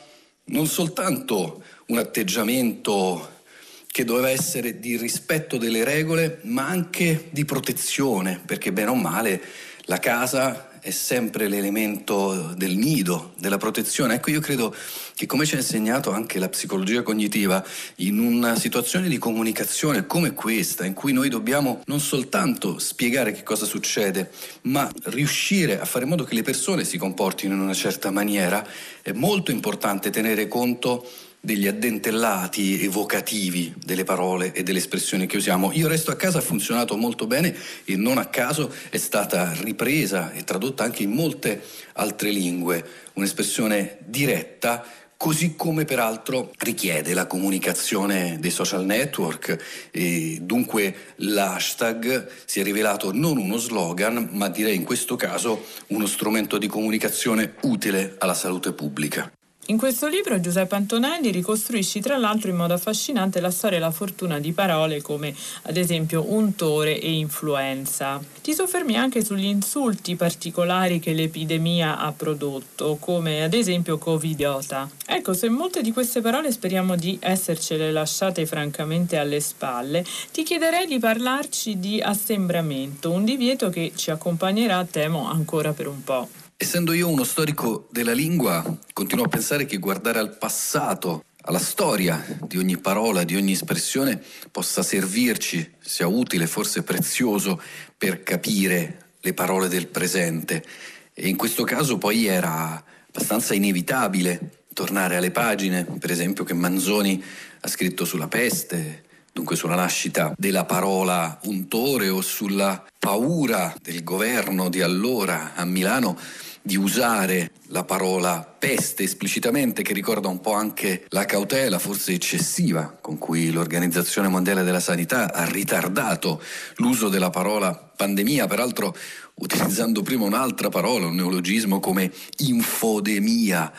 [0.46, 3.40] non soltanto un atteggiamento
[3.86, 9.42] che doveva essere di rispetto delle regole, ma anche di protezione, perché bene o male
[9.84, 14.14] la casa è sempre l'elemento del nido, della protezione.
[14.14, 14.74] Ecco, io credo
[15.14, 17.64] che come ci ha insegnato anche la psicologia cognitiva,
[17.98, 23.44] in una situazione di comunicazione come questa, in cui noi dobbiamo non soltanto spiegare che
[23.44, 27.74] cosa succede, ma riuscire a fare in modo che le persone si comportino in una
[27.74, 28.66] certa maniera,
[29.02, 31.06] è molto importante tenere conto
[31.44, 35.72] degli addentellati evocativi delle parole e delle espressioni che usiamo.
[35.72, 37.52] Io resto a casa ha funzionato molto bene
[37.84, 41.60] e non a caso è stata ripresa e tradotta anche in molte
[41.94, 50.94] altre lingue, un'espressione diretta così come peraltro richiede la comunicazione dei social network e dunque
[51.16, 56.68] l'hashtag si è rivelato non uno slogan, ma direi in questo caso uno strumento di
[56.68, 59.30] comunicazione utile alla salute pubblica.
[59.66, 63.92] In questo libro Giuseppe Antonelli ricostruisci tra l'altro in modo affascinante la storia e la
[63.92, 68.20] fortuna di parole come ad esempio untore e influenza.
[68.42, 74.90] Ti soffermi anche sugli insulti particolari che l'epidemia ha prodotto, come ad esempio covidiota.
[75.06, 80.86] Ecco, se molte di queste parole speriamo di essercele lasciate francamente alle spalle, ti chiederei
[80.86, 86.41] di parlarci di assembramento, un divieto che ci accompagnerà, temo, ancora per un po'.
[86.62, 92.24] Essendo io uno storico della lingua, continuo a pensare che guardare al passato, alla storia
[92.46, 97.60] di ogni parola, di ogni espressione, possa servirci, sia utile, forse prezioso,
[97.98, 100.64] per capire le parole del presente.
[101.12, 107.20] E in questo caso poi era abbastanza inevitabile tornare alle pagine, per esempio, che Manzoni
[107.58, 114.68] ha scritto sulla peste, dunque sulla nascita della parola untore o sulla paura del governo
[114.68, 116.16] di allora a Milano
[116.62, 122.96] di usare la parola peste esplicitamente, che ricorda un po' anche la cautela, forse eccessiva,
[123.00, 126.40] con cui l'Organizzazione Mondiale della Sanità ha ritardato
[126.76, 128.94] l'uso della parola pandemia, peraltro
[129.34, 133.72] utilizzando prima un'altra parola, un neologismo come infodemia,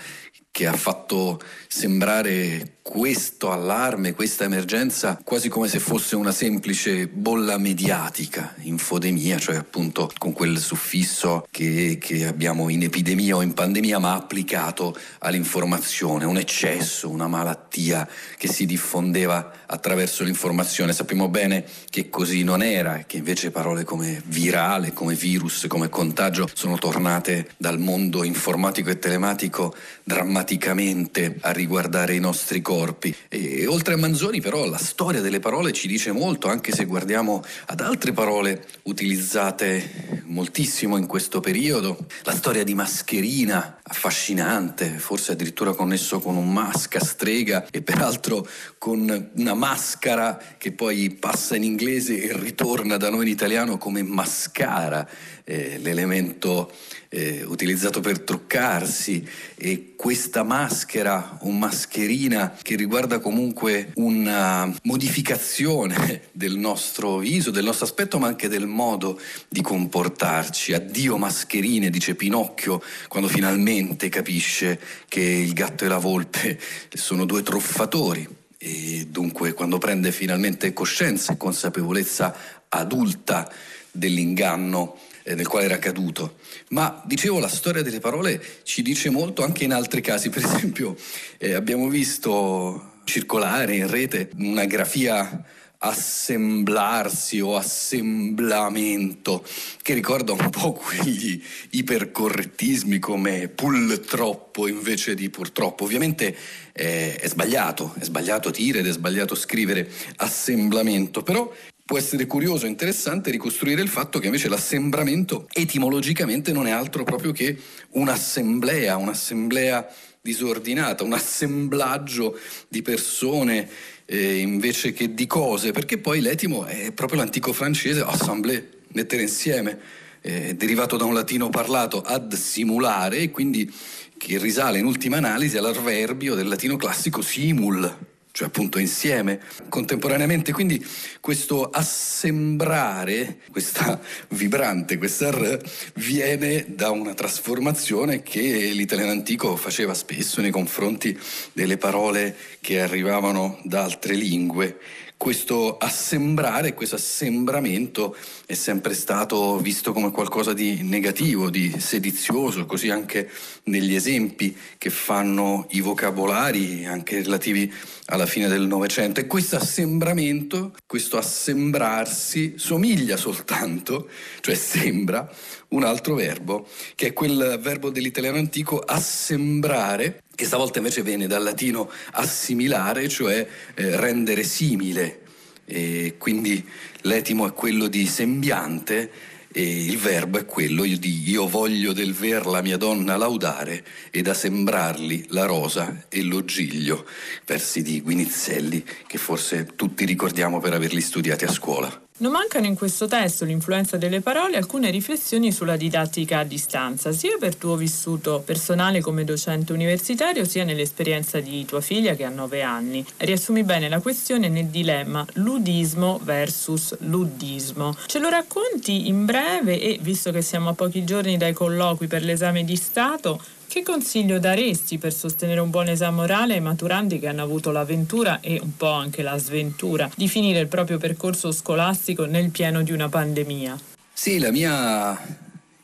[0.54, 7.58] che ha fatto sembrare questo allarme, questa emergenza quasi come se fosse una semplice bolla
[7.58, 13.98] mediatica, infodemia, cioè appunto con quel suffisso che, che abbiamo in epidemia o in pandemia
[13.98, 20.94] ma applicato all'informazione, un eccesso, una malattia che si diffondeva attraverso l'informazione.
[20.94, 26.48] Sappiamo bene che così non era, che invece parole come virale, come virus, come contagio
[26.54, 33.16] sono tornate dal mondo informatico e telematico drammaticamente a riguardare i nostri corpi.
[33.30, 37.44] E, oltre a Manzoni però la storia delle parole ci dice molto, anche se guardiamo
[37.68, 41.98] ad altre parole utilizzate moltissimo in questo periodo.
[42.24, 49.32] La storia di Mascherina, affascinante, forse addirittura connesso con un masca strega e peraltro con
[49.36, 55.08] una maschera che poi passa in inglese e ritorna da noi in italiano come mascara,
[55.46, 56.72] eh, l'elemento
[57.14, 66.58] eh, utilizzato per truccarsi e questa maschera o mascherina che riguarda comunque una modificazione del
[66.58, 70.74] nostro viso, del nostro aspetto ma anche del modo di comportarci.
[70.74, 76.60] Addio mascherine, dice Pinocchio quando finalmente capisce che il gatto e la volpe
[76.94, 82.36] sono due truffatori e dunque quando prende finalmente coscienza e consapevolezza
[82.70, 83.52] adulta
[83.92, 86.38] dell'inganno nel quale era caduto.
[86.70, 90.30] Ma dicevo, la storia delle parole ci dice molto anche in altri casi.
[90.30, 90.96] Per esempio,
[91.38, 95.46] eh, abbiamo visto circolare in rete una grafia
[95.86, 99.46] assemblarsi o assemblamento,
[99.82, 105.84] che ricorda un po' quegli ipercorrettismi come pull troppo invece di purtroppo.
[105.84, 106.36] Ovviamente
[106.72, 111.52] eh, è sbagliato, è sbagliato dire ed è sbagliato scrivere assemblamento, però
[111.86, 117.04] può essere curioso e interessante ricostruire il fatto che invece l'assembramento etimologicamente non è altro
[117.04, 117.58] proprio che
[117.92, 119.88] un'assemblea, un'assemblea
[120.22, 123.70] disordinata, un assemblaggio di persone
[124.06, 129.78] eh, invece che di cose, perché poi l'etimo è proprio l'antico francese assemblée, mettere insieme,
[130.22, 133.70] eh, derivato da un latino parlato ad simulare e quindi
[134.18, 140.52] che risale in ultima analisi all'avverbio del latino classico simul, cioè appunto insieme, contemporaneamente.
[140.52, 140.84] Quindi
[141.22, 145.62] questo assembrare, questa vibrante, questa R,
[145.98, 151.16] viene da una trasformazione che l'italiano antico faceva spesso nei confronti
[151.54, 154.80] delle parole che arrivavano da altre lingue
[155.24, 158.14] questo assembrare, questo assembramento
[158.46, 163.30] è sempre stato visto come qualcosa di negativo, di sedizioso, così anche
[163.64, 167.72] negli esempi che fanno i vocabolari, anche relativi
[168.08, 169.22] alla fine del Novecento.
[169.22, 174.10] E questo assembramento, questo assembrarsi, somiglia soltanto,
[174.42, 175.32] cioè sembra,
[175.70, 181.44] un altro verbo, che è quel verbo dell'italiano antico assembrare, che stavolta invece viene dal
[181.44, 185.22] latino assimilare, cioè eh, rendere simile.
[185.66, 186.66] E quindi
[187.02, 192.48] l'etimo è quello di sembiante e il verbo è quello di io voglio del ver
[192.48, 197.06] la mia donna laudare ed a sembrarli la rosa e l'ogiglio,
[197.46, 202.03] versi di Guinizelli che forse tutti ricordiamo per averli studiati a scuola.
[202.16, 207.38] Non mancano in questo testo l'influenza delle parole alcune riflessioni sulla didattica a distanza, sia
[207.40, 212.62] per tuo vissuto personale come docente universitario, sia nell'esperienza di tua figlia che ha nove
[212.62, 213.04] anni.
[213.18, 217.96] Riassumi bene la questione nel dilemma ludismo versus luddismo.
[218.06, 222.24] Ce lo racconti in breve e, visto che siamo a pochi giorni dai colloqui per
[222.24, 223.42] l'esame di Stato,
[223.74, 228.40] che consiglio daresti per sostenere un buon esame orale ai maturandi che hanno avuto l'avventura
[228.40, 232.92] e un po' anche la sventura di finire il proprio percorso scolastico nel pieno di
[232.92, 233.80] una pandemia?
[234.14, 235.20] Sì, la mia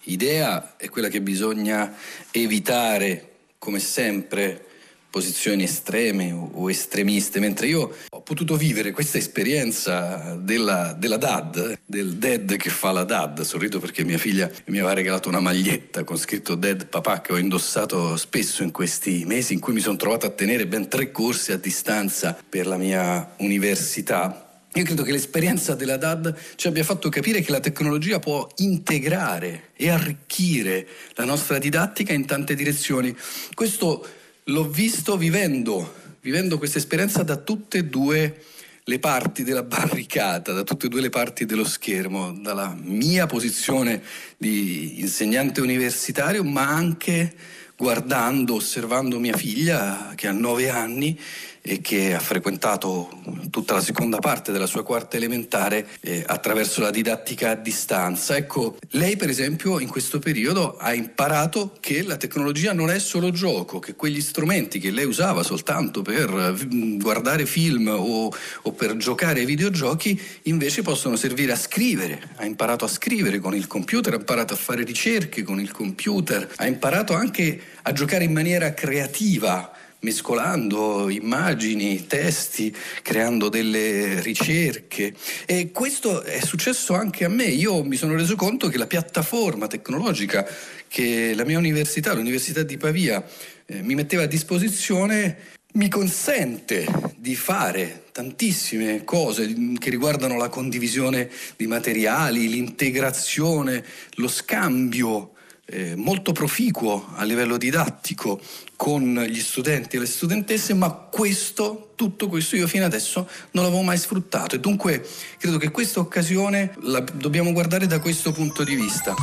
[0.03, 1.95] idea è quella che bisogna
[2.29, 4.67] evitare, come sempre,
[5.09, 12.15] posizioni estreme o estremiste, mentre io ho potuto vivere questa esperienza della, della dad, del
[12.15, 16.17] dad che fa la dad, sorrido perché mia figlia mi aveva regalato una maglietta con
[16.17, 20.25] scritto dad papà che ho indossato spesso in questi mesi in cui mi sono trovato
[20.25, 24.43] a tenere ben tre corsi a distanza per la mia università.
[24.73, 29.71] Io credo che l'esperienza della DAD ci abbia fatto capire che la tecnologia può integrare
[29.75, 33.15] e arricchire la nostra didattica in tante direzioni.
[33.55, 34.05] Questo
[34.49, 38.43] l'ho visto vivendo, vivendo questa esperienza da tutte e due
[38.83, 44.01] le parti della barricata, da tutte e due le parti dello schermo, dalla mia posizione
[44.37, 47.33] di insegnante universitario, ma anche
[47.77, 51.17] guardando, osservando mia figlia che ha nove anni
[51.61, 53.09] e che ha frequentato
[53.49, 58.35] tutta la seconda parte della sua quarta elementare eh, attraverso la didattica a distanza.
[58.35, 63.31] Ecco, lei per esempio in questo periodo ha imparato che la tecnologia non è solo
[63.31, 66.29] gioco, che quegli strumenti che lei usava soltanto per
[66.73, 72.19] mm, guardare film o, o per giocare ai videogiochi invece possono servire a scrivere.
[72.37, 76.49] Ha imparato a scrivere con il computer, ha imparato a fare ricerche con il computer,
[76.55, 85.13] ha imparato anche a giocare in maniera creativa mescolando immagini, testi, creando delle ricerche.
[85.45, 87.45] E questo è successo anche a me.
[87.45, 90.47] Io mi sono reso conto che la piattaforma tecnologica
[90.87, 93.23] che la mia università, l'Università di Pavia,
[93.65, 101.29] eh, mi metteva a disposizione mi consente di fare tantissime cose che riguardano la condivisione
[101.55, 103.85] di materiali, l'integrazione,
[104.15, 105.33] lo scambio
[105.71, 108.39] eh, molto proficuo a livello didattico
[108.75, 113.81] con gli studenti e le studentesse, ma questo, tutto questo io fino adesso non l'avevo
[113.81, 115.05] mai sfruttato e dunque
[115.37, 119.13] credo che questa occasione la dobbiamo guardare da questo punto di vista.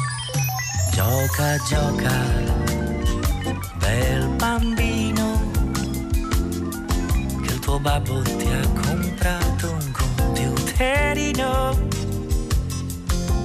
[0.92, 2.12] Gioca, gioca,
[3.78, 5.50] bel bambino,
[7.42, 11.86] che il tuo babbo ti ha comprato un computerino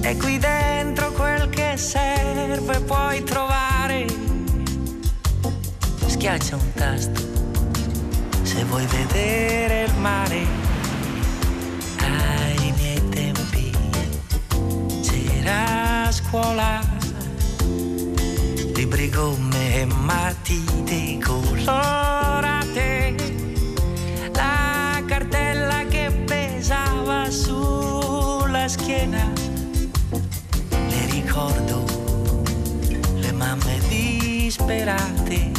[0.02, 4.06] e qui dentro quel che serve puoi trovare.
[6.06, 7.20] Schiaccia un tasto,
[8.42, 10.46] Se vuoi vedere il mare
[12.00, 13.72] ai miei tempi
[15.02, 16.80] c'era scuola.
[18.74, 22.01] Libri gomme e matite colorate
[34.72, 35.50] disperate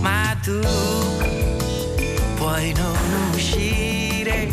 [0.00, 0.58] ma tu
[2.36, 2.96] puoi non
[3.34, 4.48] uscire.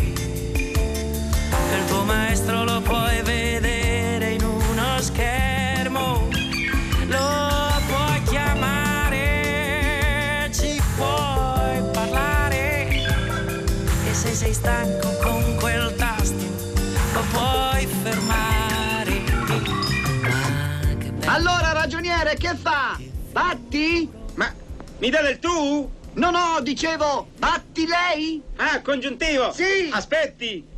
[1.72, 6.28] Il tuo maestro lo puoi vedere in uno schermo
[7.06, 9.30] lo puoi chiamare
[10.52, 12.88] ci puoi parlare.
[14.08, 16.44] E se sei stanco con quel tasto
[17.14, 18.44] lo puoi fermare.
[21.26, 22.85] Allora, ragioniere, che fa?
[25.06, 25.88] Mi dà del tu?
[26.14, 28.42] No, no, dicevo, batti lei?
[28.56, 29.52] Ah, congiuntivo?
[29.52, 29.88] Sì!
[29.92, 30.75] Aspetti!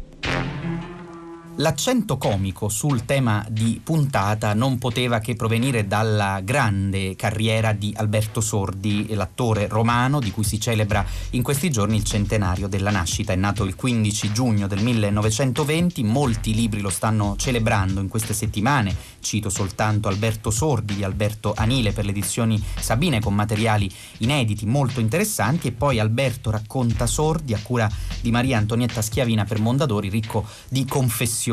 [1.61, 8.41] L'accento comico sul tema di puntata non poteva che provenire dalla grande carriera di Alberto
[8.41, 13.33] Sordi, l'attore romano di cui si celebra in questi giorni il centenario della nascita.
[13.33, 18.95] È nato il 15 giugno del 1920, molti libri lo stanno celebrando in queste settimane.
[19.19, 25.01] Cito soltanto Alberto Sordi di Alberto Anile per le edizioni Sabine con materiali inediti molto
[25.01, 27.91] interessanti e poi Alberto racconta Sordi a cura
[28.21, 31.47] di Maria Antonietta Schiavina per Mondadori, ricco di confessioni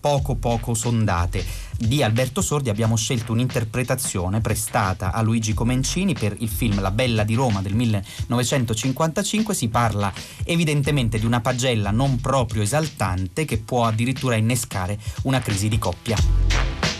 [0.00, 1.44] poco poco sondate.
[1.76, 7.24] Di Alberto Sordi abbiamo scelto un'interpretazione prestata a Luigi Comencini per il film La Bella
[7.24, 9.54] di Roma del 1955.
[9.54, 10.12] Si parla
[10.44, 16.91] evidentemente di una pagella non proprio esaltante che può addirittura innescare una crisi di coppia.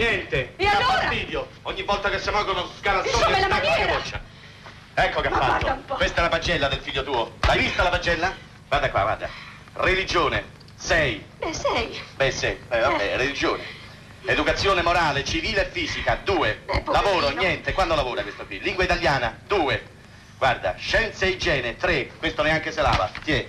[0.00, 0.54] Niente.
[0.56, 0.84] E allora?
[0.84, 1.48] fastidio.
[1.62, 4.02] Ogni volta che si muovono scalazzoni Insomma, è la maniera.
[4.94, 5.94] Ecco che ha fatto.
[5.94, 7.36] Questa è la pagella del figlio tuo.
[7.42, 8.34] L'hai vista la pagella?
[8.66, 9.28] Guarda qua, guarda.
[9.74, 10.58] Religione.
[10.76, 11.22] Sei.
[11.36, 12.00] Beh, sei.
[12.16, 12.46] Beh, sì.
[12.46, 13.62] Eh, vabbè, religione.
[14.24, 16.18] Educazione morale, civile e fisica.
[16.24, 16.62] Due.
[16.64, 16.92] poverino.
[16.92, 17.72] Lavoro, niente.
[17.74, 18.58] Quando lavora questo qui?
[18.60, 19.38] Lingua italiana.
[19.46, 19.98] Due.
[20.38, 21.76] Guarda, scienze e igiene.
[21.76, 22.12] Tre.
[22.18, 23.10] Questo neanche se lava.
[23.22, 23.46] Tiè.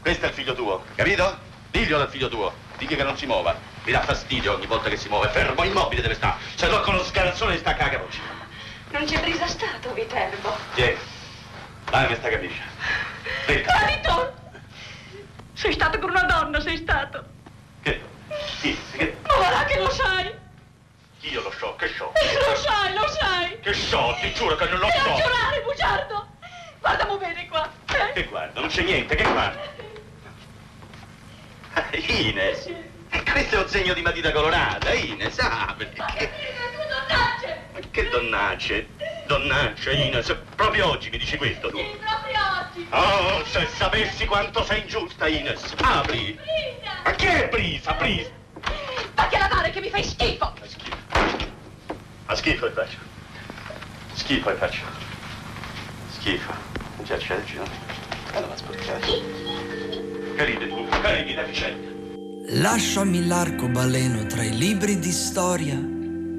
[0.00, 1.38] Questo è il figlio tuo, capito?
[1.70, 2.52] Diglielo al figlio tuo.
[2.78, 3.74] Digli che non si muova.
[3.86, 5.28] Mi dà fastidio ogni volta che si muove.
[5.28, 6.38] Fermo, immobile deve stare.
[6.56, 8.18] Se tocca uno scarazzone gli stacca la capoccia.
[8.88, 10.56] Non c'è brisa stato Viterbo.
[10.74, 10.96] Tiè.
[11.88, 12.28] Dai, che sta.
[13.46, 13.72] Becca.
[13.78, 14.34] Marito!
[15.52, 17.24] Sei stato con una donna, sei stato.
[17.82, 18.00] Che?
[18.58, 19.16] Sì, che?
[19.38, 20.34] Ma là che lo sai!
[21.20, 22.12] Io lo so, che so.
[22.12, 23.60] Lo sai, lo sai!
[23.60, 25.14] Che so, ti giuro che non lo E so.
[25.14, 26.26] giurare, bugiardo!
[26.80, 27.70] Guardamo bene qua.
[27.86, 28.12] eh?
[28.14, 29.60] Che guarda, non c'è niente, che guarda?
[31.92, 32.68] Ines.
[33.16, 35.88] E questo è un segno di matita colorata, Ines, apri.
[35.88, 36.30] Che,
[36.86, 37.56] Donnacce!
[37.90, 38.88] che donnacce.
[39.24, 40.36] Donnacce, Ines.
[40.54, 41.78] Proprio oggi mi dici questo tu.
[41.78, 42.86] Proprio oggi!
[42.90, 45.74] Oh, se sapessi quanto sei ingiusta, Ines.
[45.78, 46.38] Apri.
[47.04, 48.28] Ma che è brisa, brisa?
[49.14, 50.52] Vatti a lavare che mi fai schifo!
[52.26, 52.98] Ma schifo e faccio.
[54.12, 54.84] Schifo e faccio.
[56.10, 56.52] Schifo.
[56.96, 57.64] Non ci accedi, no?
[58.34, 59.00] Allora, sporcare.
[60.36, 60.86] Che ridi tu?
[60.86, 61.95] Che ridi deficiente?
[62.48, 65.74] Lasciami l'arcobaleno tra i libri di storia,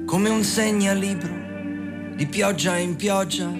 [0.06, 3.52] come un segnalibro di pioggia in pioggia.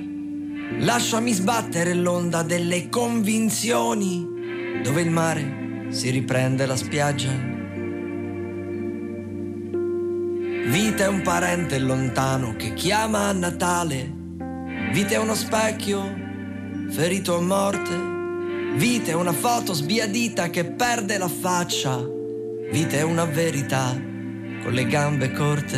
[0.78, 4.26] Lasciami sbattere l'onda delle convinzioni,
[4.82, 7.32] dove il mare si riprende la spiaggia.
[10.68, 14.10] Vita è un parente lontano che chiama a Natale.
[14.90, 16.02] Vita è uno specchio
[16.88, 17.94] ferito a morte.
[18.76, 22.16] Vita è una foto sbiadita che perde la faccia.
[22.70, 23.98] Vita è una verità
[24.62, 25.76] con le gambe corte.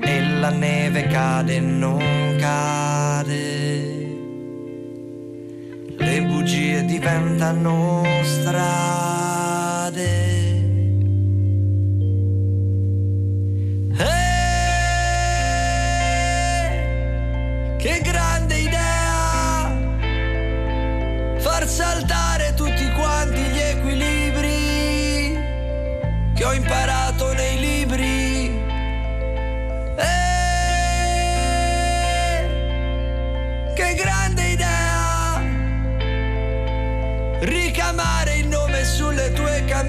[0.00, 3.36] E la neve cade non cade.
[5.96, 9.17] Le bugie diventano strade.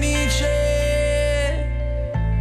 [0.00, 1.68] camicie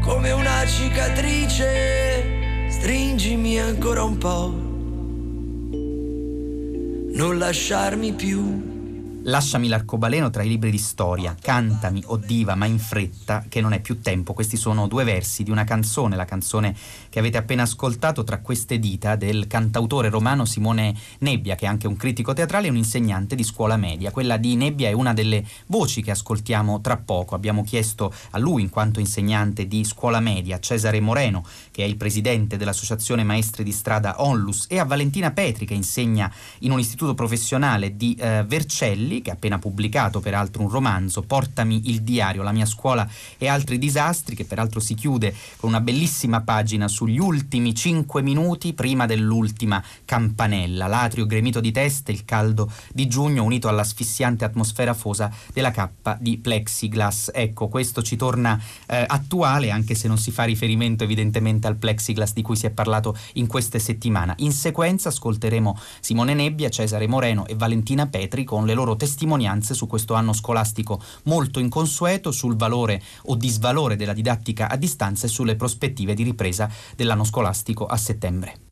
[0.02, 2.68] come una cicatrice.
[2.70, 4.68] Stringimi ancora un po'.
[7.18, 8.69] Non lasciarmi più
[9.30, 13.74] Lasciami l'arcobaleno tra i libri di storia, cantami, o diva, ma in fretta, che non
[13.74, 14.34] è più tempo.
[14.34, 16.76] Questi sono due versi di una canzone, la canzone
[17.10, 21.86] che avete appena ascoltato tra queste dita del cantautore romano Simone Nebbia, che è anche
[21.86, 24.10] un critico teatrale e un insegnante di scuola media.
[24.10, 27.36] Quella di Nebbia è una delle voci che ascoltiamo tra poco.
[27.36, 31.98] Abbiamo chiesto a lui, in quanto insegnante di scuola media, Cesare Moreno, che è il
[31.98, 37.14] presidente dell'Associazione Maestri di Strada Onlus, e a Valentina Petri, che insegna in un istituto
[37.14, 42.52] professionale di eh, Vercelli, che ha appena pubblicato peraltro un romanzo, Portami il diario, la
[42.52, 43.08] mia scuola
[43.38, 48.74] e altri disastri, che peraltro si chiude con una bellissima pagina sugli ultimi cinque minuti
[48.74, 55.32] prima dell'ultima campanella, l'atrio gremito di teste, il caldo di giugno unito all'asfissiante atmosfera fosa
[55.54, 57.32] della cappa di plexiglass.
[57.34, 62.34] Ecco, questo ci torna eh, attuale, anche se non si fa riferimento evidentemente al plexiglass
[62.34, 64.34] di cui si è parlato in queste settimane.
[64.38, 69.88] In sequenza ascolteremo Simone Nebbia, Cesare Moreno e Valentina Petri con le loro testimonianze su
[69.88, 75.56] questo anno scolastico molto inconsueto, sul valore o disvalore della didattica a distanza e sulle
[75.56, 78.68] prospettive di ripresa dell'anno scolastico a settembre.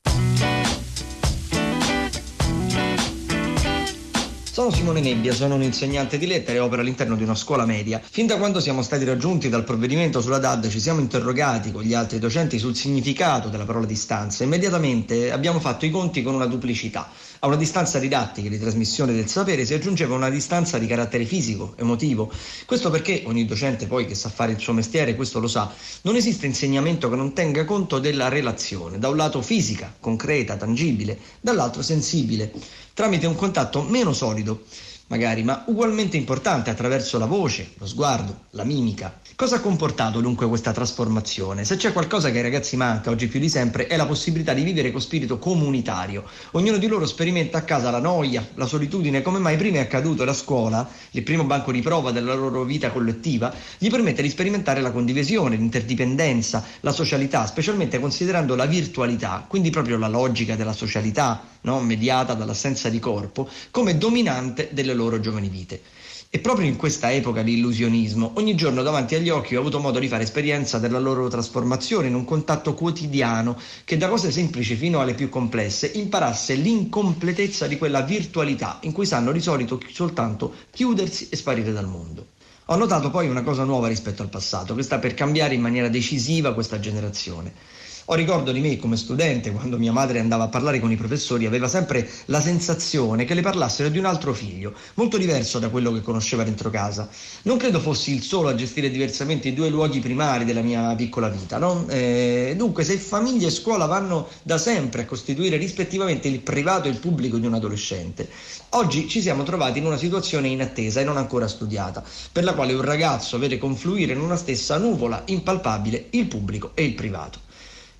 [4.57, 8.01] Sono Simone Nebbia, sono un insegnante di lettere e opero all'interno di una scuola media.
[8.03, 11.93] Fin da quando siamo stati raggiunti dal provvedimento sulla DAD ci siamo interrogati con gli
[11.93, 14.43] altri docenti sul significato della parola distanza.
[14.43, 17.07] Immediatamente abbiamo fatto i conti con una duplicità.
[17.39, 21.75] A una distanza didattica di trasmissione del sapere si aggiungeva una distanza di carattere fisico,
[21.77, 22.31] emotivo.
[22.65, 25.71] Questo perché ogni docente poi che sa fare il suo mestiere, questo lo sa,
[26.01, 31.19] non esiste insegnamento che non tenga conto della relazione, da un lato fisica, concreta, tangibile,
[31.39, 32.51] dall'altro sensibile,
[32.95, 34.63] tramite un contatto meno solido
[35.07, 39.19] magari, ma ugualmente importante attraverso la voce, lo sguardo, la mimica.
[39.37, 41.63] Cosa ha comportato dunque questa trasformazione?
[41.63, 44.63] Se c'è qualcosa che ai ragazzi manca oggi più di sempre è la possibilità di
[44.63, 46.23] vivere con spirito comunitario.
[46.53, 50.25] Ognuno di loro sperimenta a casa la noia, la solitudine, come mai prima è accaduto
[50.25, 54.81] la scuola, il primo banco di prova della loro vita collettiva, gli permette di sperimentare
[54.81, 61.43] la condivisione, l'interdipendenza, la socialità, specialmente considerando la virtualità, quindi proprio la logica della socialità,
[61.61, 61.79] no?
[61.79, 65.79] mediata dall'assenza di corpo, come dominante delle loro giovani vite.
[66.29, 69.97] E proprio in questa epoca di illusionismo, ogni giorno davanti agli occhi ho avuto modo
[69.97, 74.99] di fare esperienza della loro trasformazione in un contatto quotidiano che da cose semplici fino
[74.99, 81.29] alle più complesse imparasse l'incompletezza di quella virtualità in cui sanno di solito soltanto chiudersi
[81.29, 82.27] e sparire dal mondo.
[82.65, 85.87] Ho notato poi una cosa nuova rispetto al passato, che sta per cambiare in maniera
[85.87, 87.53] decisiva questa generazione.
[88.09, 91.45] Ho ricordo di me come studente, quando mia madre andava a parlare con i professori,
[91.45, 95.91] aveva sempre la sensazione che le parlassero di un altro figlio, molto diverso da quello
[95.91, 97.09] che conosceva dentro casa.
[97.41, 101.27] Non credo fossi il solo a gestire diversamente i due luoghi primari della mia piccola
[101.27, 101.57] vita.
[101.57, 101.85] No?
[101.89, 106.91] Eh, dunque, se famiglia e scuola vanno da sempre a costituire rispettivamente il privato e
[106.91, 108.29] il pubblico di un adolescente,
[108.69, 112.01] oggi ci siamo trovati in una situazione inattesa e non ancora studiata,
[112.31, 116.85] per la quale un ragazzo vede confluire in una stessa nuvola impalpabile il pubblico e
[116.85, 117.46] il privato.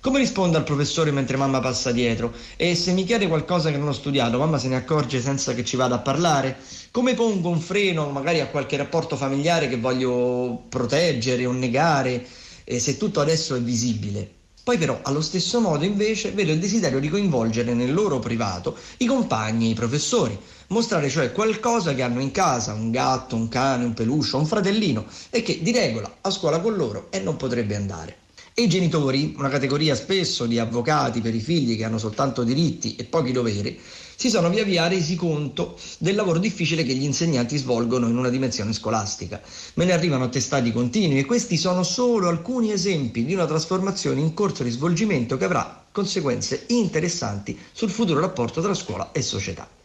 [0.00, 2.32] Come rispondo al professore mentre mamma passa dietro?
[2.56, 5.64] E se mi chiede qualcosa che non ho studiato, mamma se ne accorge senza che
[5.64, 6.58] ci vada a parlare?
[6.92, 12.24] Come pongo un freno magari a qualche rapporto familiare che voglio proteggere o negare,
[12.62, 14.30] eh, se tutto adesso è visibile?
[14.62, 19.06] Poi però allo stesso modo invece vedo il desiderio di coinvolgere nel loro privato i
[19.06, 20.38] compagni e i professori,
[20.68, 25.06] mostrare cioè qualcosa che hanno in casa, un gatto, un cane, un peluche, un fratellino
[25.30, 28.26] e che di regola a scuola con loro e non potrebbe andare.
[28.58, 33.04] I genitori, una categoria spesso di avvocati per i figli che hanno soltanto diritti e
[33.04, 33.78] pochi doveri,
[34.16, 38.30] si sono via via resi conto del lavoro difficile che gli insegnanti svolgono in una
[38.30, 39.40] dimensione scolastica.
[39.74, 44.34] Me ne arrivano attestati continui e questi sono solo alcuni esempi di una trasformazione in
[44.34, 49.77] corso di svolgimento che avrà conseguenze interessanti sul futuro rapporto tra scuola e società.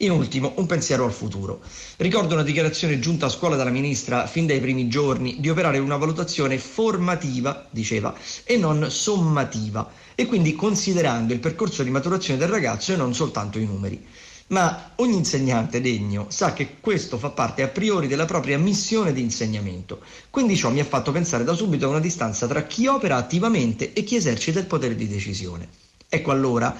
[0.00, 1.60] In ultimo, un pensiero al futuro.
[1.96, 5.96] Ricordo una dichiarazione giunta a scuola dalla ministra fin dai primi giorni di operare una
[5.96, 12.92] valutazione formativa, diceva, e non sommativa, e quindi considerando il percorso di maturazione del ragazzo
[12.92, 14.06] e non soltanto i numeri.
[14.48, 19.20] Ma ogni insegnante degno sa che questo fa parte a priori della propria missione di
[19.20, 20.00] insegnamento.
[20.30, 23.92] Quindi ciò mi ha fatto pensare da subito a una distanza tra chi opera attivamente
[23.92, 25.68] e chi esercita il potere di decisione.
[26.08, 26.74] Ecco allora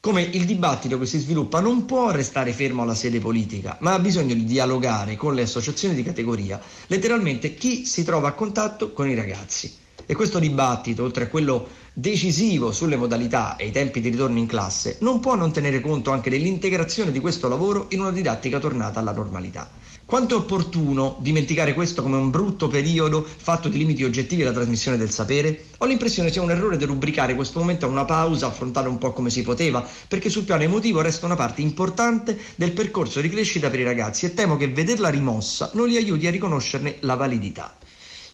[0.00, 3.98] come il dibattito che si sviluppa non può restare fermo alla sede politica, ma ha
[3.98, 9.10] bisogno di dialogare con le associazioni di categoria, letteralmente chi si trova a contatto con
[9.10, 9.70] i ragazzi.
[10.06, 14.46] E questo dibattito, oltre a quello decisivo sulle modalità e i tempi di ritorno in
[14.46, 19.00] classe, non può non tenere conto anche dell'integrazione di questo lavoro in una didattica tornata
[19.00, 19.70] alla normalità.
[20.10, 24.96] Quanto è opportuno dimenticare questo come un brutto periodo fatto di limiti oggettivi alla trasmissione
[24.96, 25.66] del sapere?
[25.78, 29.30] Ho l'impressione sia un errore derubricare questo momento a una pausa, affrontare un po' come
[29.30, 33.78] si poteva, perché sul piano emotivo resta una parte importante del percorso di crescita per
[33.78, 37.76] i ragazzi e temo che vederla rimossa non li aiuti a riconoscerne la validità.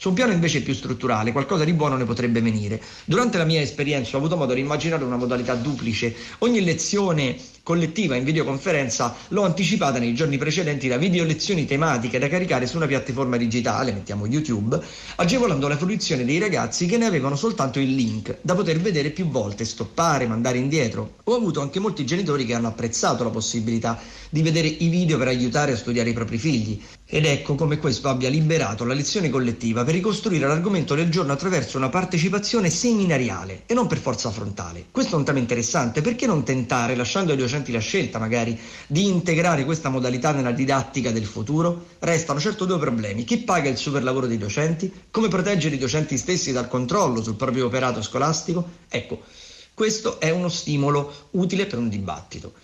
[0.07, 2.81] Su un piano invece più strutturale, qualcosa di buono ne potrebbe venire.
[3.07, 6.15] Durante la mia esperienza ho avuto modo di immaginare una modalità duplice.
[6.39, 7.35] Ogni lezione
[7.65, 12.77] collettiva in videoconferenza l'ho anticipata nei giorni precedenti da video lezioni tematiche da caricare su
[12.77, 14.81] una piattaforma digitale, mettiamo YouTube,
[15.17, 19.27] agevolando la fruizione dei ragazzi che ne avevano soltanto il link, da poter vedere più
[19.27, 21.17] volte, stoppare, mandare indietro.
[21.25, 23.99] Ho avuto anche molti genitori che hanno apprezzato la possibilità
[24.31, 26.81] di vedere i video per aiutare a studiare i propri figli.
[27.09, 31.77] Ed ecco come questo abbia liberato la lezione collettiva per ricostruire l'argomento del giorno attraverso
[31.77, 34.87] una partecipazione seminariale e non per forza frontale.
[34.91, 39.07] Questo è un tema interessante, perché non tentare, lasciando ai docenti la scelta magari, di
[39.07, 41.87] integrare questa modalità nella didattica del futuro?
[42.01, 43.23] Restano certo due problemi.
[43.23, 44.93] Chi paga il super lavoro dei docenti?
[45.09, 48.69] Come proteggere i docenti stessi dal controllo sul proprio operato scolastico?
[48.89, 49.21] Ecco,
[49.75, 52.55] questo è uno stimolo utile per un dibattito.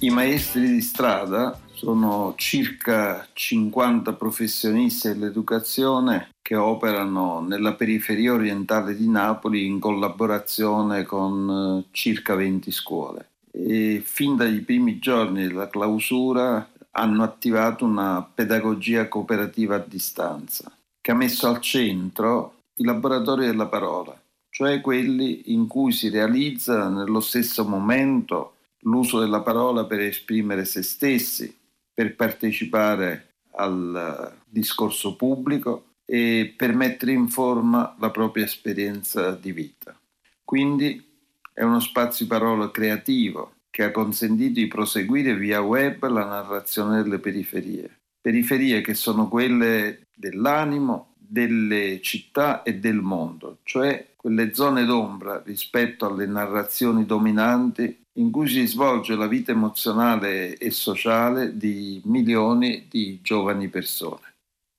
[0.00, 9.08] I maestri di strada sono circa 50 professionisti dell'educazione che operano nella periferia orientale di
[9.08, 13.30] Napoli in collaborazione con eh, circa 20 scuole.
[13.50, 20.70] E fin dai primi giorni della clausura hanno attivato una pedagogia cooperativa a distanza
[21.00, 24.14] che ha messo al centro i laboratori della parola,
[24.50, 28.55] cioè quelli in cui si realizza nello stesso momento
[28.86, 31.54] l'uso della parola per esprimere se stessi,
[31.92, 39.98] per partecipare al discorso pubblico e per mettere in forma la propria esperienza di vita.
[40.44, 41.04] Quindi
[41.52, 47.18] è uno spazio parola creativo che ha consentito di proseguire via web la narrazione delle
[47.18, 47.98] periferie.
[48.20, 56.06] Periferie che sono quelle dell'animo, delle città e del mondo, cioè quelle zone d'ombra rispetto
[56.06, 63.20] alle narrazioni dominanti in cui si svolge la vita emozionale e sociale di milioni di
[63.22, 64.34] giovani persone.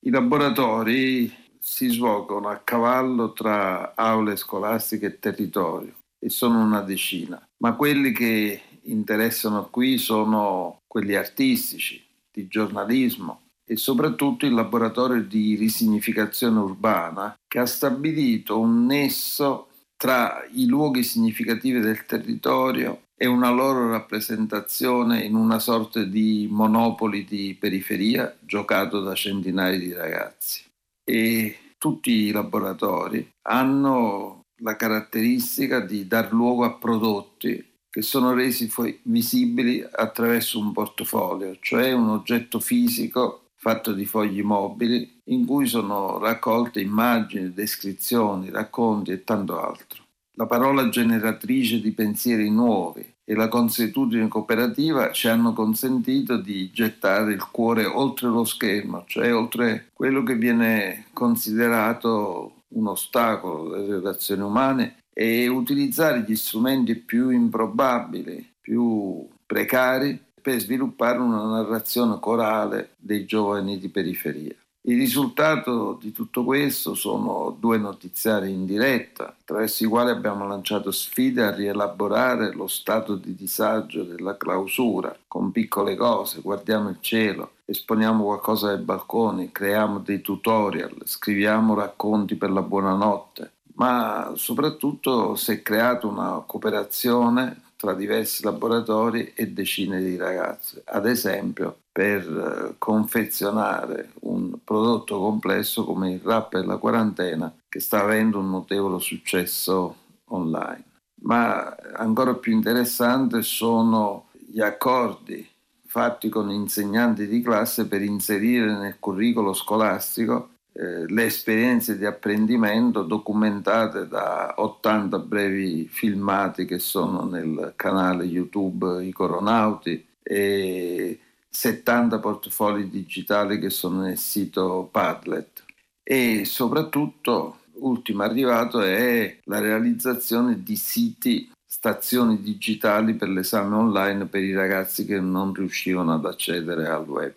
[0.06, 7.42] I laboratori si svolgono a cavallo tra aule scolastiche e territorio e sono una decina,
[7.58, 15.56] ma quelli che interessano qui sono quelli artistici, di giornalismo e soprattutto il laboratorio di
[15.56, 19.68] risignificazione urbana che ha stabilito un nesso
[19.98, 27.26] tra i luoghi significativi del territorio e una loro rappresentazione in una sorta di monopoli
[27.26, 30.64] di periferia giocato da centinaia di ragazzi.
[31.04, 38.72] E tutti i laboratori hanno la caratteristica di dar luogo a prodotti che sono resi
[39.04, 46.20] visibili attraverso un portfolio, cioè un oggetto fisico fatto di fogli mobili in cui sono
[46.20, 50.06] raccolte immagini, descrizioni, racconti e tanto altro.
[50.40, 57.34] La parola generatrice di pensieri nuovi e la consuetudine cooperativa ci hanno consentito di gettare
[57.34, 64.44] il cuore oltre lo schermo, cioè oltre quello che viene considerato un ostacolo delle relazioni
[64.44, 73.26] umane e utilizzare gli strumenti più improbabili, più precari per sviluppare una narrazione corale dei
[73.26, 74.54] giovani di periferia.
[74.88, 80.92] Il risultato di tutto questo sono due notiziari in diretta, attraverso i quali abbiamo lanciato
[80.92, 87.56] sfide a rielaborare lo stato di disagio della clausura, con piccole cose, guardiamo il cielo,
[87.66, 95.52] esponiamo qualcosa dai balconi, creiamo dei tutorial, scriviamo racconti per la buonanotte, ma soprattutto si
[95.52, 102.76] è creata una cooperazione tra diversi laboratori e decine di ragazze, ad esempio per eh,
[102.78, 109.00] confezionare un prodotto complesso come il rap e la quarantena che sta avendo un notevole
[109.00, 110.84] successo online.
[111.22, 115.48] Ma ancora più interessante sono gli accordi
[115.86, 123.02] fatti con insegnanti di classe per inserire nel curriculum scolastico eh, le esperienze di apprendimento
[123.02, 131.20] documentate da 80 brevi filmati che sono nel canale YouTube I Coronauti e
[131.50, 135.66] 70 portafogli digitali che sono nel sito Padlet
[136.04, 144.44] e soprattutto ultimo arrivato è la realizzazione di siti stazioni digitali per l'esame online per
[144.44, 147.34] i ragazzi che non riuscivano ad accedere al web.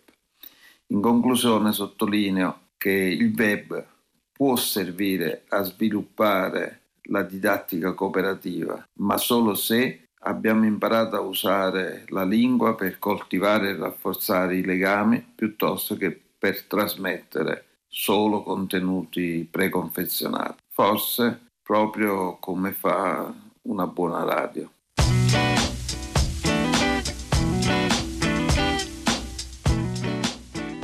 [0.89, 3.85] In conclusione sottolineo che il web
[4.33, 12.25] può servire a sviluppare la didattica cooperativa, ma solo se abbiamo imparato a usare la
[12.25, 20.63] lingua per coltivare e rafforzare i legami piuttosto che per trasmettere solo contenuti preconfezionati.
[20.71, 23.31] Forse proprio come fa
[23.63, 24.71] una buona radio.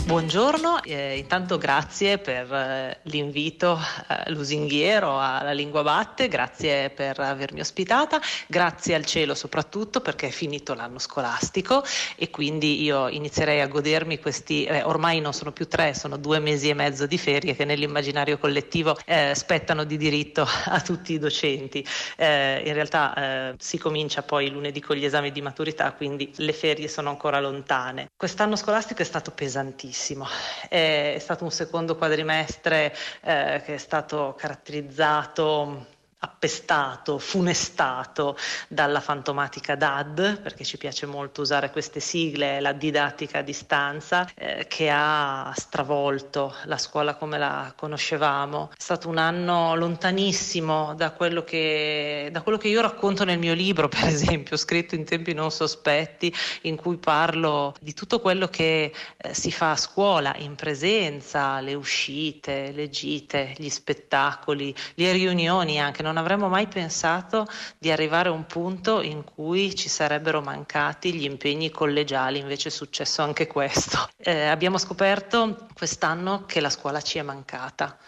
[0.07, 3.77] Buongiorno, eh, intanto grazie per eh, l'invito
[4.09, 10.31] eh, lusinghiero alla Lingua Batte, grazie per avermi ospitata, grazie al cielo soprattutto perché è
[10.31, 11.83] finito l'anno scolastico
[12.15, 16.39] e quindi io inizierei a godermi questi, eh, ormai non sono più tre, sono due
[16.39, 21.19] mesi e mezzo di ferie che nell'immaginario collettivo eh, spettano di diritto a tutti i
[21.19, 21.85] docenti.
[22.17, 26.87] Eh, in realtà si comincia poi lunedì con gli esami di maturità, quindi le ferie
[26.87, 28.11] sono ancora lontane.
[28.17, 30.27] Quest'anno scolastico è stato pesantissimo bellissimo.
[30.69, 35.87] È stato un secondo quadrimestre eh, che è stato caratterizzato
[36.19, 38.37] appestato, funestato
[38.69, 44.67] dalla fantomatica DAD, perché ci piace molto usare queste sigle, la didattica a distanza, eh,
[44.67, 48.71] che ha stravolto la scuola come la conoscevamo.
[48.71, 53.55] È stato un anno lontanissimo da quello che, da quello che io racconto nel mio
[53.55, 58.93] libro, per esempio, scritto in tempi non sospetti, in cui parlo di tutto quello che
[59.17, 65.79] eh, si fa a scuola, in presenza, le uscite, le gite, gli spettacoli, le riunioni
[65.79, 67.47] anche non avremmo mai pensato
[67.79, 72.73] di arrivare a un punto in cui ci sarebbero mancati gli impegni collegiali, invece è
[72.73, 74.09] successo anche questo.
[74.17, 77.99] Eh, abbiamo scoperto quest'anno che la scuola ci è mancata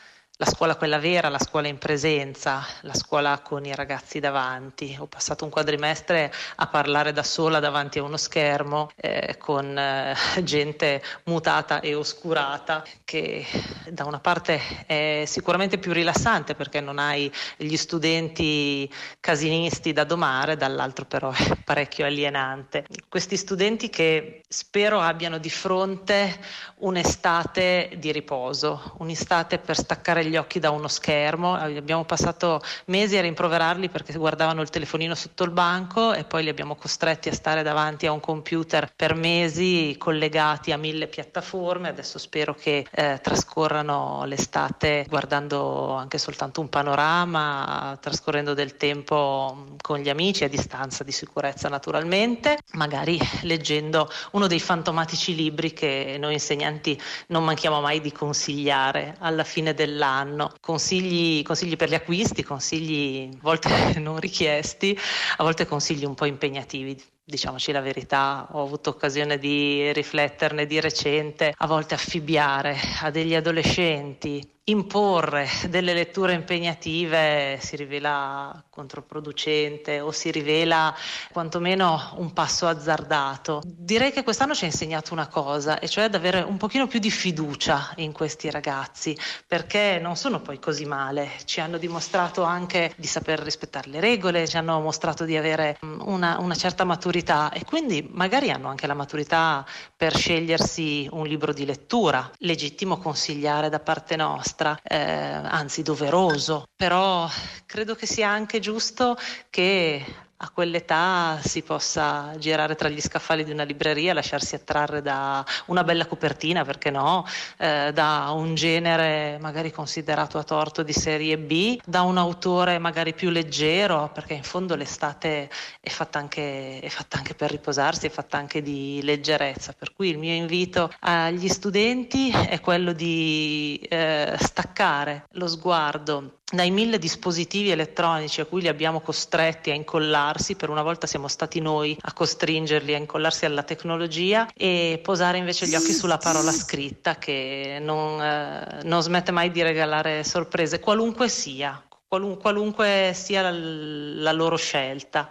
[0.40, 4.96] la scuola quella vera, la scuola in presenza, la scuola con i ragazzi davanti.
[4.96, 10.14] Ho passato un quadrimestre a parlare da sola davanti a uno schermo eh, con eh,
[10.44, 13.44] gente mutata e oscurata che
[13.88, 20.56] da una parte è sicuramente più rilassante perché non hai gli studenti casinisti da domare,
[20.56, 22.86] dall'altro però è parecchio alienante.
[23.08, 26.38] Questi studenti che spero abbiano di fronte
[26.76, 31.54] un'estate di riposo, un'estate per staccare gli occhi da uno schermo.
[31.54, 36.48] Abbiamo passato mesi a rimproverarli perché guardavano il telefonino sotto il banco e poi li
[36.48, 41.88] abbiamo costretti a stare davanti a un computer per mesi collegati a mille piattaforme.
[41.88, 49.98] Adesso spero che eh, trascorrano l'estate guardando anche soltanto un panorama, trascorrendo del tempo con
[49.98, 56.34] gli amici a distanza di sicurezza naturalmente, magari leggendo uno dei fantomatici libri che noi
[56.34, 60.52] insegnanti non manchiamo mai di consigliare alla fine dell'anno anno.
[60.60, 64.98] Consigli, consigli per gli acquisti, consigli a volte non richiesti,
[65.36, 70.80] a volte consigli un po' impegnativi diciamoci la verità, ho avuto occasione di rifletterne di
[70.80, 80.12] recente, a volte affibbiare a degli adolescenti imporre delle letture impegnative si rivela controproducente o
[80.12, 80.94] si rivela
[81.32, 83.62] quantomeno un passo azzardato.
[83.64, 86.98] Direi che quest'anno ci ha insegnato una cosa, e cioè ad avere un pochino più
[86.98, 89.16] di fiducia in questi ragazzi,
[89.46, 94.46] perché non sono poi così male, ci hanno dimostrato anche di saper rispettare le regole,
[94.46, 98.94] ci hanno mostrato di avere una, una certa maturità e quindi magari hanno anche la
[98.94, 99.64] maturità
[99.96, 106.64] per scegliersi un libro di lettura, legittimo consigliare da parte nostra nostra, eh, anzi doveroso,
[106.74, 107.28] però
[107.64, 109.16] credo che sia anche giusto
[109.50, 110.04] che
[110.40, 115.82] a quell'età si possa girare tra gli scaffali di una libreria, lasciarsi attrarre da una
[115.82, 117.26] bella copertina, perché no,
[117.56, 123.14] eh, da un genere magari considerato a torto di serie B, da un autore magari
[123.14, 128.10] più leggero, perché in fondo l'estate è fatta anche, è fatta anche per riposarsi, è
[128.10, 129.74] fatta anche di leggerezza.
[129.76, 136.70] Per cui il mio invito agli studenti è quello di eh, staccare lo sguardo dai
[136.70, 141.60] mille dispositivi elettronici a cui li abbiamo costretti a incollarsi, per una volta siamo stati
[141.60, 147.16] noi a costringerli a incollarsi alla tecnologia e posare invece gli occhi sulla parola scritta
[147.16, 153.50] che non, eh, non smette mai di regalare sorprese, qualunque sia, qualun- qualunque sia la,
[153.52, 155.30] la loro scelta.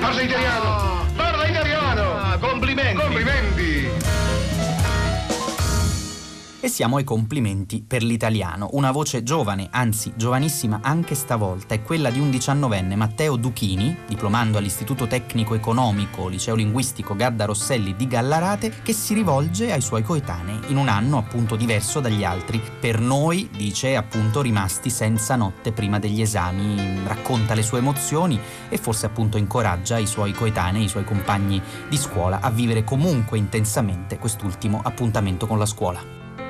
[0.00, 0.85] Parla italiano!
[6.66, 8.70] E siamo ai complimenti per l'italiano.
[8.72, 14.58] Una voce giovane, anzi giovanissima anche stavolta, è quella di un diciannovenne Matteo Duchini, diplomando
[14.58, 20.58] all'Istituto Tecnico Economico Liceo Linguistico Gadda Rosselli di Gallarate, che si rivolge ai suoi coetanei
[20.66, 22.60] in un anno appunto diverso dagli altri.
[22.80, 28.76] Per noi, dice, appunto rimasti senza notte prima degli esami, racconta le sue emozioni e
[28.76, 34.18] forse appunto incoraggia i suoi coetanei, i suoi compagni di scuola a vivere comunque intensamente
[34.18, 36.25] quest'ultimo appuntamento con la scuola.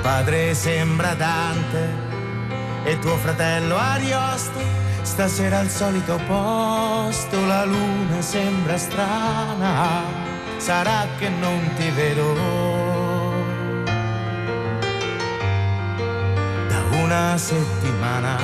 [0.00, 1.88] Padre sembra Dante
[2.84, 4.58] e tuo fratello Ariosto.
[5.02, 10.02] Stasera al solito posto la luna sembra strana,
[10.58, 12.34] sarà che non ti vedo
[16.68, 18.36] da una settimana.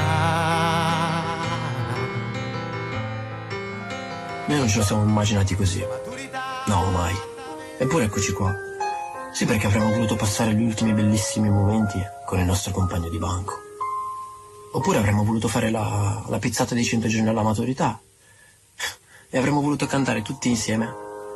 [4.47, 5.85] Noi non ce lo siamo immaginati così.
[6.67, 7.15] No, mai.
[7.79, 8.55] Eppure eccoci qua.
[9.37, 13.61] Sì, perché avremmo voluto passare gli ultimi bellissimi momenti con il nostro compagno di banco.
[14.73, 18.01] Oppure avremmo voluto fare la, la pizzata dei 100 giorni alla maturità.
[19.29, 20.91] E avremmo voluto cantare tutti insieme,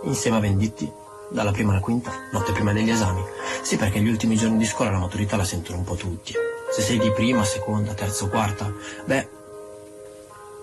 [0.04, 0.90] insieme a Venditti,
[1.28, 3.22] dalla prima alla quinta, notte prima degli esami.
[3.60, 6.32] Sì, perché gli ultimi giorni di scuola la maturità la sentono un po' tutti.
[6.72, 8.72] Se sei di prima, seconda, terza o quarta,
[9.04, 9.28] beh,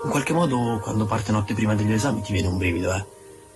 [0.06, 3.06] in qualche modo quando parte notte prima degli esami ti viene un brivido, eh.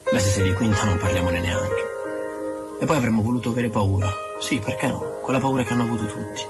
[0.03, 1.90] Beh, se sei di quinta non parliamone neanche.
[2.82, 4.11] E poi avremmo voluto avere paura.
[4.39, 5.19] Sì, perché no?
[5.21, 6.41] Quella paura che hanno avuto tutti.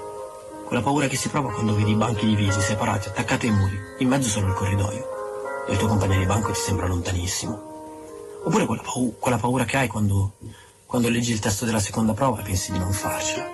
[0.64, 4.08] Quella paura che si prova quando vedi i banchi divisi, separati, attaccati ai muri, in
[4.08, 5.64] mezzo solo il corridoio.
[5.68, 8.40] E il tuo compagno di banco ti sembra lontanissimo.
[8.44, 10.32] Oppure quella, pau- quella paura che hai quando,
[10.86, 13.46] quando leggi il testo della seconda prova e pensi di non farcela.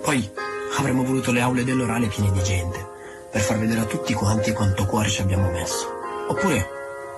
[0.00, 0.30] Poi
[0.78, 2.88] avremmo voluto le aule dell'orale piene di gente,
[3.30, 5.88] per far vedere a tutti quanti quanto cuore ci abbiamo messo.
[6.28, 6.66] Oppure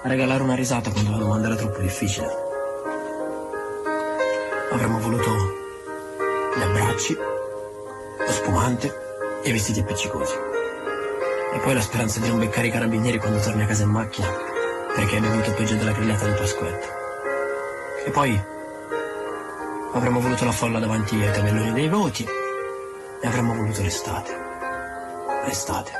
[0.02, 2.43] regalare una risata quando la domanda era troppo difficile.
[4.74, 5.30] Avremmo voluto
[6.56, 7.16] gli abbracci,
[8.18, 8.92] lo spumante
[9.44, 10.34] e i vestiti appiccicosi.
[11.52, 14.26] E poi la speranza di non beccare i carabinieri quando torni a casa in macchina,
[14.92, 16.88] perché hai bevuto peggio della grigliata di Pasquetta.
[18.04, 18.42] E poi
[19.92, 22.26] avremmo voluto la folla davanti ai tabelloni dei voti
[23.20, 24.36] e avremmo voluto l'estate.
[25.46, 25.92] L'estate.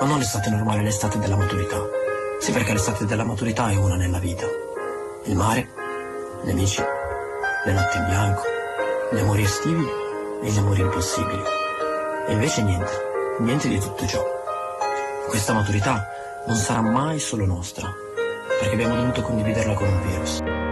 [0.00, 1.86] Ma non l'estate normale, l'estate della maturità.
[2.40, 4.46] Sì, perché l'estate della maturità è una nella vita.
[5.22, 5.68] Il mare,
[6.42, 6.82] gli amici,
[7.68, 8.42] le notti in bianco,
[9.12, 9.86] gli amori estivi
[10.42, 11.42] e gli amori impossibili.
[12.26, 12.92] E invece niente,
[13.40, 14.22] niente di tutto ciò.
[15.28, 16.08] Questa maturità
[16.46, 17.92] non sarà mai solo nostra,
[18.58, 20.67] perché abbiamo dovuto condividerla con un virus.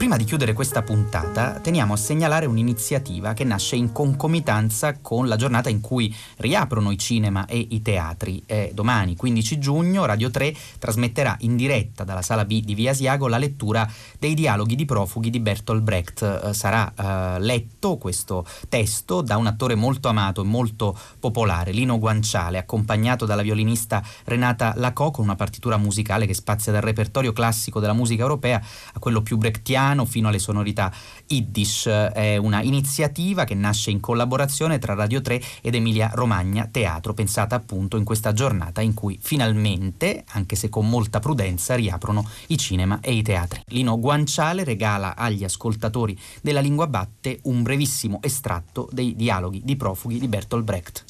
[0.00, 5.36] Prima di chiudere questa puntata teniamo a segnalare un'iniziativa che nasce in concomitanza con la
[5.36, 8.42] giornata in cui riaprono i cinema e i teatri.
[8.46, 13.28] E domani, 15 giugno, Radio 3 trasmetterà in diretta dalla sala B di Via Asiago
[13.28, 13.86] la lettura
[14.18, 16.22] dei dialoghi di profughi di Bertolt Brecht.
[16.22, 16.90] Eh, sarà
[17.36, 23.26] eh, letto questo testo da un attore molto amato e molto popolare, Lino Guanciale, accompagnato
[23.26, 28.22] dalla violinista Renata Lacò con una partitura musicale che spazia dal repertorio classico della musica
[28.22, 28.62] europea
[28.94, 30.92] a quello più brechtiano fino alle sonorità
[31.26, 31.86] Yiddish.
[31.86, 37.56] È una iniziativa che nasce in collaborazione tra Radio 3 ed Emilia Romagna Teatro, pensata
[37.56, 42.98] appunto in questa giornata in cui finalmente, anche se con molta prudenza, riaprono i cinema
[43.00, 43.62] e i teatri.
[43.66, 50.18] Lino Guanciale regala agli ascoltatori della Lingua Batte un brevissimo estratto dei dialoghi di profughi
[50.18, 51.04] di Bertolt Brecht.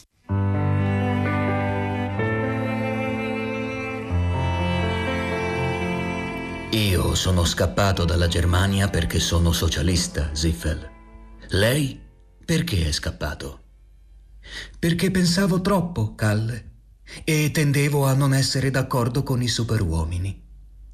[6.72, 10.88] Io sono scappato dalla Germania perché sono socialista, Ziffel.
[11.48, 12.00] Lei
[12.44, 13.62] perché è scappato?
[14.78, 16.70] Perché pensavo troppo, Calle,
[17.24, 20.40] e tendevo a non essere d'accordo con i superuomini.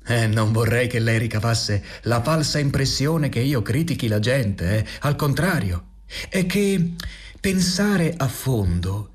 [0.06, 4.86] Eh, non vorrei che lei ricavasse la falsa impressione che io critichi la gente, eh.
[5.00, 5.88] al contrario,
[6.30, 6.94] è che
[7.38, 9.10] pensare a fondo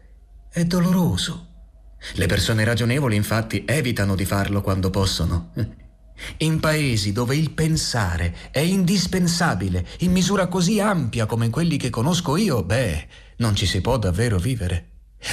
[0.51, 1.47] è doloroso.
[2.13, 5.79] Le persone ragionevoli infatti evitano di farlo quando possono.
[6.37, 11.89] In paesi dove il pensare è indispensabile in misura così ampia come in quelli che
[11.89, 13.07] conosco io, beh,
[13.37, 14.89] non ci si può davvero vivere.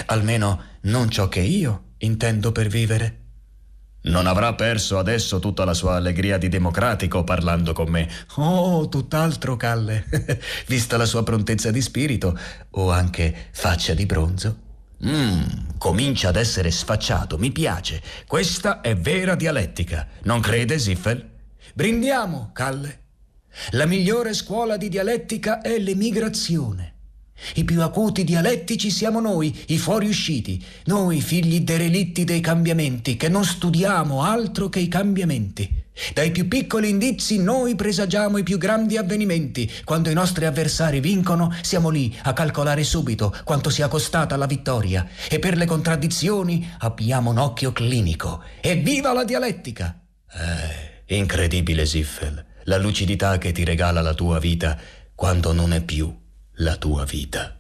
[0.07, 3.23] Almeno non ciò che io intendo per vivere.
[4.01, 8.09] Non avrà perso adesso tutta la sua allegria di democratico parlando con me.
[8.37, 10.07] Oh, tutt'altro, Calle.
[10.67, 12.39] Vista la sua prontezza di spirito,
[12.71, 14.67] o anche faccia di bronzo.
[15.05, 18.03] Mmm, comincia ad essere sfacciato, mi piace.
[18.27, 20.07] Questa è vera dialettica.
[20.25, 21.29] Non crede, Ziffel?
[21.75, 23.01] Brindiamo, Calle.
[23.71, 26.95] La migliore scuola di dialettica è l'emigrazione.
[27.55, 33.45] I più acuti dialettici siamo noi, i fuoriusciti, noi figli derelitti dei cambiamenti, che non
[33.45, 35.78] studiamo altro che i cambiamenti.
[36.13, 39.71] Dai più piccoli indizi noi presagiamo i più grandi avvenimenti.
[39.85, 45.07] Quando i nostri avversari vincono, siamo lì a calcolare subito quanto sia costata la vittoria.
[45.29, 48.43] E per le contraddizioni abbiamo un occhio clinico.
[48.61, 50.01] Evviva la dialettica!
[50.31, 54.79] Eh, incredibile Ziffel, la lucidità che ti regala la tua vita
[55.15, 56.15] quando non è più
[56.57, 57.58] la tua vita.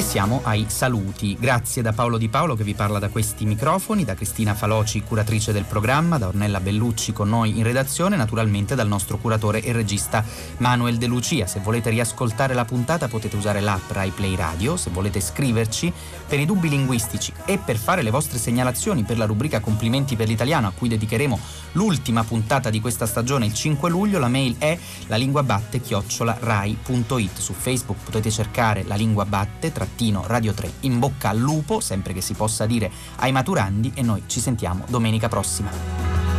[0.00, 1.36] E siamo ai saluti.
[1.38, 5.52] Grazie da Paolo Di Paolo che vi parla da questi microfoni, da Cristina Faloci, curatrice
[5.52, 10.24] del programma, da Ornella Bellucci con noi in redazione, naturalmente dal nostro curatore e regista
[10.56, 11.46] Manuel De Lucia.
[11.46, 15.92] Se volete riascoltare la puntata potete usare l'app Rai Play Radio, se volete scriverci
[16.30, 20.28] per i dubbi linguistici e per fare le vostre segnalazioni per la rubrica Complimenti per
[20.28, 21.36] l'italiano a cui dedicheremo
[21.72, 24.78] l'ultima puntata di questa stagione il 5 luglio, la mail è
[25.08, 27.36] lalinguabatte-rai.it.
[27.36, 32.20] Su Facebook potete cercare la lingua batte Radio 3 in bocca al lupo, sempre che
[32.20, 36.29] si possa dire ai maturandi e noi ci sentiamo domenica prossima.